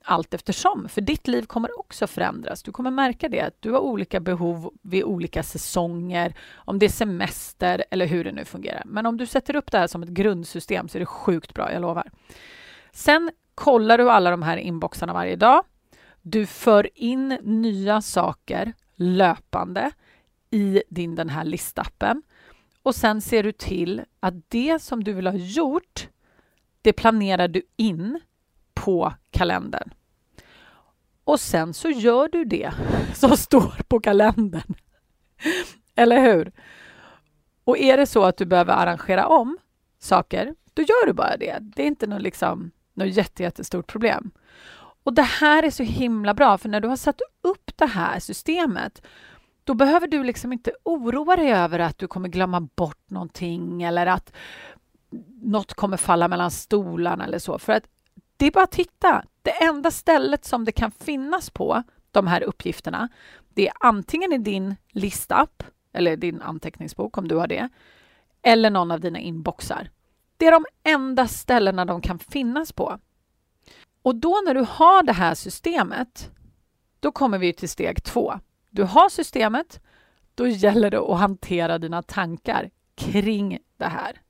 allt 0.03 0.33
eftersom. 0.33 0.89
För 0.89 1.01
ditt 1.01 1.27
liv 1.27 1.45
kommer 1.45 1.79
också 1.79 2.07
förändras. 2.07 2.63
Du 2.63 2.71
kommer 2.71 2.91
märka 2.91 3.29
det. 3.29 3.41
att 3.41 3.61
Du 3.61 3.71
har 3.71 3.79
olika 3.79 4.19
behov 4.19 4.73
vid 4.81 5.03
olika 5.03 5.43
säsonger, 5.43 6.33
om 6.55 6.79
det 6.79 6.85
är 6.85 6.89
semester 6.89 7.83
eller 7.91 8.05
hur 8.05 8.23
det 8.23 8.31
nu 8.31 8.45
fungerar. 8.45 8.83
Men 8.85 9.05
om 9.05 9.17
du 9.17 9.25
sätter 9.25 9.55
upp 9.55 9.71
det 9.71 9.77
här 9.77 9.87
som 9.87 10.03
ett 10.03 10.09
grundsystem 10.09 10.87
så 10.89 10.97
är 10.97 10.99
det 10.99 11.05
sjukt 11.05 11.53
bra, 11.53 11.73
jag 11.73 11.81
lovar. 11.81 12.11
Sen 12.91 13.31
kollar 13.55 13.97
du 13.97 14.09
alla 14.09 14.31
de 14.31 14.41
här 14.41 14.57
inboxarna 14.57 15.13
varje 15.13 15.35
dag. 15.35 15.63
Du 16.21 16.45
för 16.45 16.89
in 16.95 17.37
nya 17.43 18.01
saker 18.01 18.73
löpande 18.95 19.91
i 20.49 20.83
din 20.89 21.15
den 21.15 21.29
här 21.29 21.43
listappen. 21.43 22.21
Och 22.83 22.95
sen 22.95 23.21
ser 23.21 23.43
du 23.43 23.51
till 23.51 24.01
att 24.19 24.33
det 24.49 24.81
som 24.81 25.03
du 25.03 25.13
vill 25.13 25.27
ha 25.27 25.33
gjort, 25.33 26.09
det 26.81 26.93
planerar 26.93 27.47
du 27.47 27.61
in 27.77 28.19
på 28.83 29.13
kalendern. 29.31 29.93
Och 31.23 31.39
sen 31.39 31.73
så 31.73 31.89
gör 31.89 32.29
du 32.31 32.45
det 32.45 32.73
som 33.13 33.37
står 33.37 33.81
på 33.87 33.99
kalendern. 33.99 34.75
Eller 35.95 36.21
hur? 36.21 36.51
Och 37.63 37.77
är 37.77 37.97
det 37.97 38.05
så 38.05 38.23
att 38.23 38.37
du 38.37 38.45
behöver 38.45 38.73
arrangera 38.73 39.27
om 39.27 39.57
saker, 39.99 40.55
då 40.73 40.81
gör 40.81 41.07
du 41.07 41.13
bara 41.13 41.37
det. 41.37 41.57
Det 41.61 41.83
är 41.83 41.87
inte 41.87 42.07
något, 42.07 42.21
liksom, 42.21 42.71
något 42.93 43.15
jätte, 43.15 43.43
jättestort 43.43 43.87
problem. 43.87 44.31
Och 45.03 45.13
det 45.13 45.21
här 45.21 45.63
är 45.63 45.71
så 45.71 45.83
himla 45.83 46.33
bra, 46.33 46.57
för 46.57 46.69
när 46.69 46.79
du 46.79 46.87
har 46.87 46.95
satt 46.95 47.21
upp 47.41 47.71
det 47.77 47.85
här 47.85 48.19
systemet 48.19 49.01
då 49.63 49.73
behöver 49.73 50.07
du 50.07 50.23
liksom 50.23 50.53
inte 50.53 50.71
oroa 50.83 51.35
dig 51.35 51.53
över 51.53 51.79
att 51.79 51.97
du 51.97 52.07
kommer 52.07 52.29
glömma 52.29 52.61
bort 52.61 53.09
någonting 53.09 53.83
eller 53.83 54.05
att 54.05 54.33
något 55.41 55.73
kommer 55.73 55.97
falla 55.97 56.27
mellan 56.27 56.51
stolarna 56.51 57.25
eller 57.25 57.39
så. 57.39 57.59
För 57.59 57.73
att 57.73 57.83
det 58.37 58.45
är 58.45 58.51
bara 58.51 58.63
att 58.63 58.71
titta. 58.71 59.25
Det 59.41 59.63
enda 59.63 59.91
stället 59.91 60.45
som 60.45 60.65
det 60.65 60.71
kan 60.71 60.91
finnas 60.91 61.49
på 61.49 61.83
de 62.11 62.27
här 62.27 62.43
uppgifterna, 62.43 63.09
det 63.53 63.67
är 63.67 63.73
antingen 63.79 64.33
i 64.33 64.37
din 64.37 64.75
listapp 64.91 65.63
eller 65.93 66.17
din 66.17 66.41
anteckningsbok 66.41 67.17
om 67.17 67.27
du 67.27 67.35
har 67.35 67.47
det, 67.47 67.69
eller 68.41 68.69
någon 68.69 68.91
av 68.91 68.99
dina 68.99 69.19
inboxar. 69.19 69.89
Det 70.37 70.47
är 70.47 70.51
de 70.51 70.65
enda 70.83 71.27
ställena 71.27 71.85
de 71.85 72.01
kan 72.01 72.19
finnas 72.19 72.73
på. 72.73 72.99
Och 74.01 74.15
då 74.15 74.41
när 74.45 74.53
du 74.53 74.65
har 74.69 75.03
det 75.03 75.13
här 75.13 75.35
systemet, 75.35 76.31
då 76.99 77.11
kommer 77.11 77.37
vi 77.37 77.53
till 77.53 77.69
steg 77.69 78.03
två. 78.03 78.39
Du 78.69 78.83
har 78.83 79.09
systemet, 79.09 79.81
då 80.35 80.47
gäller 80.47 80.91
det 80.91 80.99
att 80.99 81.19
hantera 81.19 81.77
dina 81.77 82.01
tankar 82.01 82.69
kring 82.95 83.59
det 83.77 83.85
här. 83.85 84.21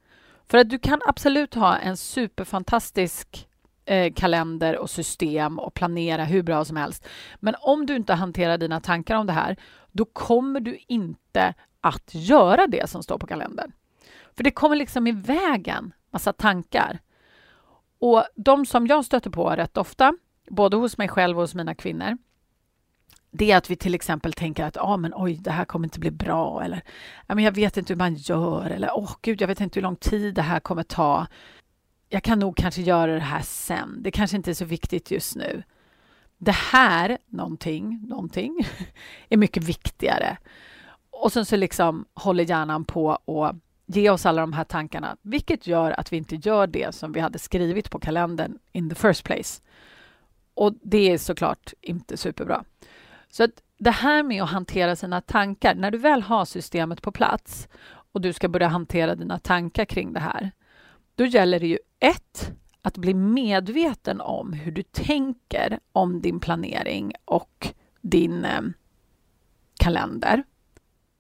För 0.48 0.58
att 0.58 0.70
du 0.70 0.80
kan 0.80 1.02
absolut 1.06 1.54
ha 1.54 1.78
en 1.78 1.98
superfantastisk 1.98 3.48
eh, 3.86 4.13
kalender 4.13 4.78
och 4.78 4.89
system 4.89 5.60
och 5.60 5.74
planera 5.74 6.24
hur 6.24 6.43
bra 6.43 6.65
som 6.65 6.78
helst. 6.78 7.08
Men 7.39 7.56
om 7.60 7.86
du 7.86 7.96
inte 7.96 8.13
hanterar 8.13 8.58
dina 8.58 8.80
tankar 8.80 9.15
om 9.15 9.28
det 9.28 9.34
här, 9.34 9.58
då 9.91 10.06
kommer 10.06 10.60
du 10.60 10.80
inte 10.88 11.54
att 11.82 12.10
göra 12.13 12.67
det 12.67 12.89
som 12.89 13.04
står 13.04 13.17
på 13.17 13.28
kalendern. 13.28 13.72
För 14.36 14.43
det 14.43 14.52
kommer 14.52 14.76
liksom 14.76 15.08
i 15.08 15.12
vägen, 15.12 15.93
massa 16.12 16.34
tankar. 16.34 17.00
Och 18.00 18.24
de 18.36 18.65
som 18.65 18.88
jag 18.88 19.06
stöter 19.06 19.30
på 19.30 19.50
rätt 19.50 19.78
ofta, 19.78 20.13
både 20.50 20.78
hos 20.78 20.98
mig 20.98 21.08
själv 21.08 21.38
och 21.38 21.43
hos 21.43 21.56
mina 21.56 21.76
kvinnor, 21.76 22.17
det 23.32 23.52
är 23.52 23.58
att 23.58 23.69
vi 23.69 23.76
till 23.76 23.96
exempel 23.96 24.34
tänker 24.34 24.65
att 24.65 24.78
ah, 24.78 24.98
men 24.98 25.13
oj, 25.15 25.38
det 25.41 25.52
här 25.52 25.65
kommer 25.65 25.86
inte 25.86 26.00
bli 26.00 26.12
bra 26.12 26.63
eller 26.63 26.82
men 27.28 27.43
jag 27.43 27.52
vet 27.52 27.78
inte 27.78 27.93
hur 27.93 27.98
man 27.98 28.15
gör 28.15 28.69
eller 28.69 28.89
åh 28.98 29.04
oh, 29.04 29.15
gud, 29.22 29.41
jag 29.41 29.48
vet 29.48 29.62
inte 29.62 29.80
hur 29.80 29.84
lång 29.84 29.96
tid 29.96 30.36
det 30.36 30.41
här 30.41 30.60
kommer 30.60 30.84
ta. 30.84 31.28
Jag 32.13 32.23
kan 32.23 32.39
nog 32.39 32.58
kanske 32.58 32.82
göra 32.82 33.13
det 33.13 33.19
här 33.19 33.41
sen. 33.41 34.04
Det 34.04 34.12
kanske 34.12 34.38
inte 34.38 34.52
är 34.52 34.56
så 34.56 34.65
viktigt 34.65 35.12
just 35.12 35.36
nu. 35.36 35.63
Det 36.38 36.52
här, 36.52 37.17
någonting, 37.28 38.08
någonting, 38.08 38.67
är 39.30 39.38
mycket 39.38 39.63
viktigare. 39.63 40.38
Och 41.10 41.32
sen 41.32 41.45
så 41.45 41.56
liksom 41.56 42.06
håller 42.13 42.43
hjärnan 42.43 42.86
på 42.86 43.12
att 43.12 43.56
ge 43.86 44.10
oss 44.10 44.26
alla 44.26 44.41
de 44.41 44.54
här 44.54 44.63
tankarna, 44.63 45.17
vilket 45.21 45.67
gör 45.67 45.99
att 45.99 46.13
vi 46.13 46.17
inte 46.17 46.36
gör 46.36 46.67
det 46.67 46.95
som 46.95 47.12
vi 47.12 47.19
hade 47.19 47.39
skrivit 47.39 47.89
på 47.89 47.99
kalendern 47.99 48.60
in 48.71 48.89
the 48.89 48.95
first 48.95 49.23
place. 49.23 49.62
Och 50.54 50.73
det 50.82 51.12
är 51.12 51.17
såklart 51.17 51.73
inte 51.82 52.17
superbra. 52.17 52.63
Så 53.30 53.43
att 53.43 53.63
det 53.78 53.91
här 53.91 54.23
med 54.23 54.43
att 54.43 54.49
hantera 54.49 54.95
sina 54.95 55.21
tankar, 55.21 55.76
när 55.76 55.91
du 55.91 55.97
väl 55.97 56.21
har 56.21 56.45
systemet 56.45 57.02
på 57.02 57.12
plats 57.12 57.67
och 58.12 58.21
du 58.21 58.34
ska 58.34 58.47
börja 58.47 58.67
hantera 58.67 59.15
dina 59.15 59.39
tankar 59.39 59.86
kring 59.86 60.13
det 60.13 60.19
här, 60.19 60.52
då 61.15 61.26
gäller 61.26 61.60
det 61.60 61.67
ju 61.67 61.78
ett, 62.04 62.52
att 62.82 62.98
bli 62.98 63.13
medveten 63.13 64.22
om 64.22 64.54
hur 64.54 64.72
du 64.72 64.84
tänker 64.84 65.80
om 65.92 66.22
din 66.22 66.39
planering 66.39 67.13
och 67.26 67.68
din 68.02 68.46
eh, 68.46 68.62
kalender. 69.80 70.44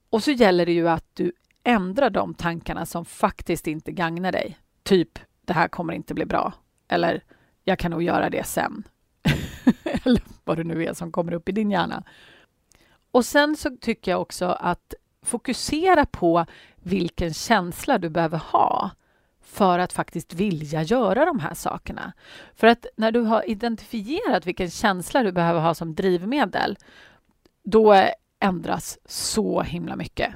Och 0.09 0.23
så 0.23 0.31
gäller 0.31 0.65
det 0.65 0.71
ju 0.71 0.89
att 0.89 1.05
du 1.13 1.31
ändrar 1.63 2.09
de 2.09 2.33
tankarna 2.33 2.85
som 2.85 3.05
faktiskt 3.05 3.67
inte 3.67 3.91
gagnar 3.91 4.31
dig. 4.31 4.57
Typ, 4.83 5.19
det 5.45 5.53
här 5.53 5.67
kommer 5.67 5.93
inte 5.93 6.13
bli 6.13 6.25
bra. 6.25 6.53
Eller, 6.87 7.23
jag 7.63 7.79
kan 7.79 7.91
nog 7.91 8.03
göra 8.03 8.29
det 8.29 8.43
sen. 8.43 8.83
Eller 9.83 10.21
vad 10.43 10.57
det 10.57 10.63
nu 10.63 10.85
är 10.85 10.93
som 10.93 11.11
kommer 11.11 11.33
upp 11.33 11.49
i 11.49 11.51
din 11.51 11.71
hjärna. 11.71 12.03
Och 13.11 13.25
sen 13.25 13.55
så 13.55 13.77
tycker 13.81 14.11
jag 14.11 14.21
också 14.21 14.45
att 14.45 14.93
fokusera 15.21 16.05
på 16.05 16.45
vilken 16.75 17.33
känsla 17.33 17.97
du 17.97 18.09
behöver 18.09 18.37
ha 18.37 18.91
för 19.43 19.79
att 19.79 19.93
faktiskt 19.93 20.33
vilja 20.33 20.83
göra 20.83 21.25
de 21.25 21.39
här 21.39 21.53
sakerna. 21.53 22.13
För 22.55 22.67
att 22.67 22.85
när 22.95 23.11
du 23.11 23.19
har 23.19 23.49
identifierat 23.49 24.45
vilken 24.45 24.69
känsla 24.69 25.23
du 25.23 25.31
behöver 25.31 25.59
ha 25.59 25.73
som 25.73 25.95
drivmedel, 25.95 26.77
då 27.63 28.05
ändras 28.39 28.97
så 29.05 29.61
himla 29.61 29.95
mycket. 29.95 30.33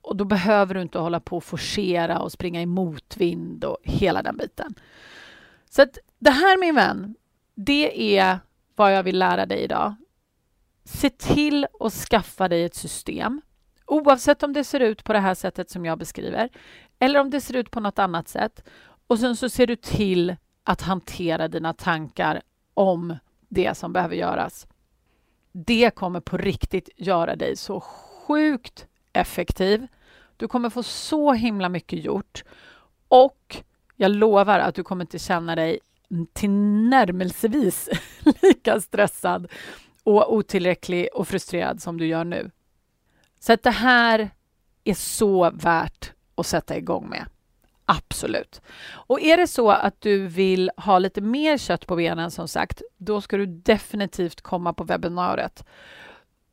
Och 0.00 0.16
då 0.16 0.24
behöver 0.24 0.74
du 0.74 0.82
inte 0.82 0.98
hålla 0.98 1.20
på 1.20 1.36
och 1.36 1.44
forcera 1.44 2.18
och 2.18 2.32
springa 2.32 2.62
i 2.62 2.66
motvind 2.66 3.64
och 3.64 3.78
hela 3.82 4.22
den 4.22 4.36
biten. 4.36 4.74
Så 5.70 5.82
att 5.82 5.98
det 6.18 6.30
här 6.30 6.60
min 6.60 6.74
vän, 6.74 7.14
det 7.54 8.18
är 8.18 8.38
vad 8.74 8.94
jag 8.94 9.02
vill 9.02 9.18
lära 9.18 9.46
dig 9.46 9.58
idag. 9.58 9.94
Se 10.84 11.10
till 11.10 11.66
att 11.80 11.92
skaffa 11.92 12.48
dig 12.48 12.64
ett 12.64 12.74
system, 12.74 13.40
oavsett 13.86 14.42
om 14.42 14.52
det 14.52 14.64
ser 14.64 14.80
ut 14.80 15.04
på 15.04 15.12
det 15.12 15.18
här 15.18 15.34
sättet 15.34 15.70
som 15.70 15.84
jag 15.84 15.98
beskriver 15.98 16.48
eller 16.98 17.20
om 17.20 17.30
det 17.30 17.40
ser 17.40 17.56
ut 17.56 17.70
på 17.70 17.80
något 17.80 17.98
annat 17.98 18.28
sätt. 18.28 18.64
Och 19.06 19.18
sen 19.18 19.36
så 19.36 19.48
ser 19.48 19.66
du 19.66 19.76
till 19.76 20.36
att 20.64 20.82
hantera 20.82 21.48
dina 21.48 21.72
tankar 21.72 22.42
om 22.74 23.16
det 23.48 23.76
som 23.76 23.92
behöver 23.92 24.16
göras. 24.16 24.66
Det 25.52 25.94
kommer 25.94 26.20
på 26.20 26.36
riktigt 26.36 26.88
göra 26.96 27.36
dig 27.36 27.56
så 27.56 27.80
sjukt 27.80 28.86
effektiv. 29.12 29.86
Du 30.36 30.48
kommer 30.48 30.70
få 30.70 30.82
så 30.82 31.32
himla 31.32 31.68
mycket 31.68 32.04
gjort 32.04 32.44
och 33.08 33.62
jag 33.96 34.10
lovar 34.10 34.58
att 34.58 34.74
du 34.74 34.82
kommer 34.82 35.04
inte 35.04 35.18
känna 35.18 35.54
dig 35.54 35.78
tillnärmelsevis 36.32 37.88
lika 38.42 38.80
stressad 38.80 39.52
och 40.02 40.34
otillräcklig 40.34 41.08
och 41.14 41.28
frustrerad 41.28 41.82
som 41.82 41.98
du 41.98 42.06
gör 42.06 42.24
nu. 42.24 42.50
Så 43.46 43.52
att 43.52 43.62
det 43.62 43.70
här 43.70 44.30
är 44.84 44.94
så 44.94 45.50
värt 45.50 46.12
att 46.34 46.46
sätta 46.46 46.76
igång 46.76 47.08
med. 47.08 47.26
Absolut. 47.84 48.62
Och 48.88 49.20
är 49.20 49.36
det 49.36 49.46
så 49.46 49.70
att 49.70 50.00
du 50.00 50.26
vill 50.26 50.70
ha 50.76 50.98
lite 50.98 51.20
mer 51.20 51.58
kött 51.58 51.86
på 51.86 51.96
benen 51.96 52.30
som 52.30 52.48
sagt, 52.48 52.82
då 52.96 53.20
ska 53.20 53.36
du 53.36 53.46
definitivt 53.46 54.40
komma 54.40 54.72
på 54.72 54.84
webbinariet. 54.84 55.64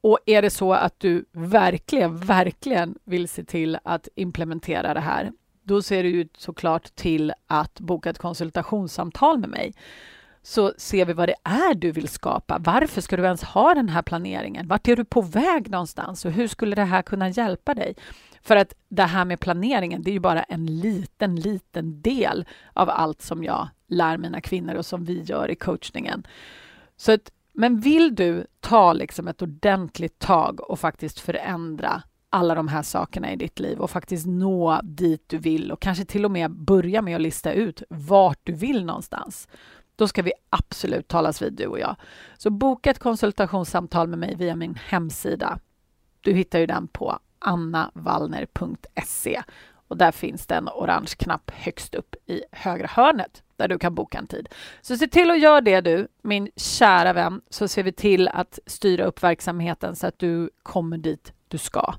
Och 0.01 0.19
är 0.25 0.41
det 0.41 0.49
så 0.49 0.73
att 0.73 0.99
du 0.99 1.25
verkligen, 1.31 2.17
verkligen 2.17 2.95
vill 3.03 3.29
se 3.29 3.43
till 3.43 3.77
att 3.83 4.07
implementera 4.15 4.93
det 4.93 4.99
här, 4.99 5.31
då 5.63 5.81
ser 5.81 6.03
du 6.03 6.09
ju 6.09 6.27
såklart 6.37 6.95
till 6.95 7.33
att 7.47 7.79
boka 7.79 8.09
ett 8.09 8.17
konsultationssamtal 8.17 9.37
med 9.37 9.49
mig. 9.49 9.73
Så 10.45 10.73
ser 10.77 11.05
vi 11.05 11.13
vad 11.13 11.29
det 11.29 11.35
är 11.43 11.75
du 11.75 11.91
vill 11.91 12.07
skapa. 12.07 12.57
Varför 12.59 13.01
ska 13.01 13.17
du 13.17 13.23
ens 13.23 13.43
ha 13.43 13.73
den 13.73 13.89
här 13.89 14.01
planeringen? 14.01 14.67
Vart 14.67 14.87
är 14.87 14.95
du 14.95 15.05
på 15.05 15.21
väg 15.21 15.69
någonstans 15.69 16.25
och 16.25 16.31
hur 16.31 16.47
skulle 16.47 16.75
det 16.75 16.83
här 16.83 17.01
kunna 17.01 17.29
hjälpa 17.29 17.73
dig? 17.73 17.95
För 18.41 18.55
att 18.55 18.73
det 18.89 19.03
här 19.03 19.25
med 19.25 19.39
planeringen, 19.39 20.01
det 20.01 20.11
är 20.11 20.13
ju 20.13 20.19
bara 20.19 20.43
en 20.43 20.65
liten, 20.65 21.35
liten 21.35 22.01
del 22.01 22.45
av 22.73 22.89
allt 22.89 23.21
som 23.21 23.43
jag 23.43 23.67
lär 23.87 24.17
mina 24.17 24.41
kvinnor 24.41 24.75
och 24.75 24.85
som 24.85 25.05
vi 25.05 25.21
gör 25.21 25.51
i 25.51 25.55
coachningen. 25.55 26.27
Så 26.97 27.11
att, 27.11 27.31
men 27.53 27.79
vill 27.79 28.15
du 28.15 28.47
ta 28.59 28.93
liksom 28.93 29.27
ett 29.27 29.41
ordentligt 29.41 30.19
tag 30.19 30.69
och 30.69 30.79
faktiskt 30.79 31.19
förändra 31.19 32.03
alla 32.29 32.55
de 32.55 32.67
här 32.67 32.81
sakerna 32.81 33.31
i 33.31 33.35
ditt 33.35 33.59
liv 33.59 33.79
och 33.79 33.89
faktiskt 33.89 34.25
nå 34.25 34.79
dit 34.83 35.23
du 35.29 35.37
vill 35.37 35.71
och 35.71 35.81
kanske 35.81 36.05
till 36.05 36.25
och 36.25 36.31
med 36.31 36.51
börja 36.51 37.01
med 37.01 37.15
att 37.15 37.21
lista 37.21 37.53
ut 37.53 37.83
vart 37.89 38.39
du 38.43 38.53
vill 38.53 38.85
någonstans. 38.85 39.47
Då 39.95 40.07
ska 40.07 40.21
vi 40.21 40.33
absolut 40.49 41.07
talas 41.07 41.41
vid, 41.41 41.53
du 41.53 41.67
och 41.67 41.79
jag. 41.79 41.95
Så 42.37 42.49
boka 42.49 42.91
ett 42.91 42.99
konsultationssamtal 42.99 44.07
med 44.07 44.19
mig 44.19 44.35
via 44.35 44.55
min 44.55 44.75
hemsida. 44.75 45.59
Du 46.21 46.33
hittar 46.33 46.59
ju 46.59 46.65
den 46.65 46.87
på 46.87 47.19
annavallner.se 47.39 49.41
och 49.87 49.97
där 49.97 50.11
finns 50.11 50.47
det 50.47 50.55
en 50.55 50.69
orange 50.69 51.13
knapp 51.17 51.51
högst 51.53 51.95
upp 51.95 52.15
i 52.25 52.41
högra 52.51 52.87
hörnet 52.87 53.43
där 53.55 53.67
du 53.67 53.79
kan 53.79 53.95
boka 53.95 54.17
en 54.17 54.27
tid. 54.27 54.49
Så 54.81 54.97
se 54.97 55.07
till 55.07 55.31
att 55.31 55.39
göra 55.39 55.61
det 55.61 55.81
du, 55.81 56.07
min 56.21 56.49
kära 56.55 57.13
vän, 57.13 57.41
så 57.49 57.67
ser 57.67 57.83
vi 57.83 57.91
till 57.91 58.27
att 58.27 58.59
styra 58.65 59.05
upp 59.05 59.23
verksamheten 59.23 59.95
så 59.95 60.07
att 60.07 60.19
du 60.19 60.49
kommer 60.63 60.97
dit 60.97 61.33
du 61.47 61.57
ska 61.57 61.93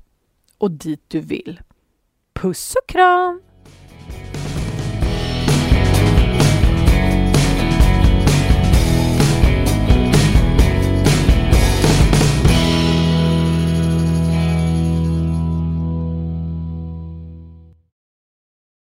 och 0.57 0.71
dit 0.71 1.03
du 1.07 1.19
vill. 1.19 1.61
Puss 2.33 2.75
och 2.75 2.89
kram! 2.89 3.44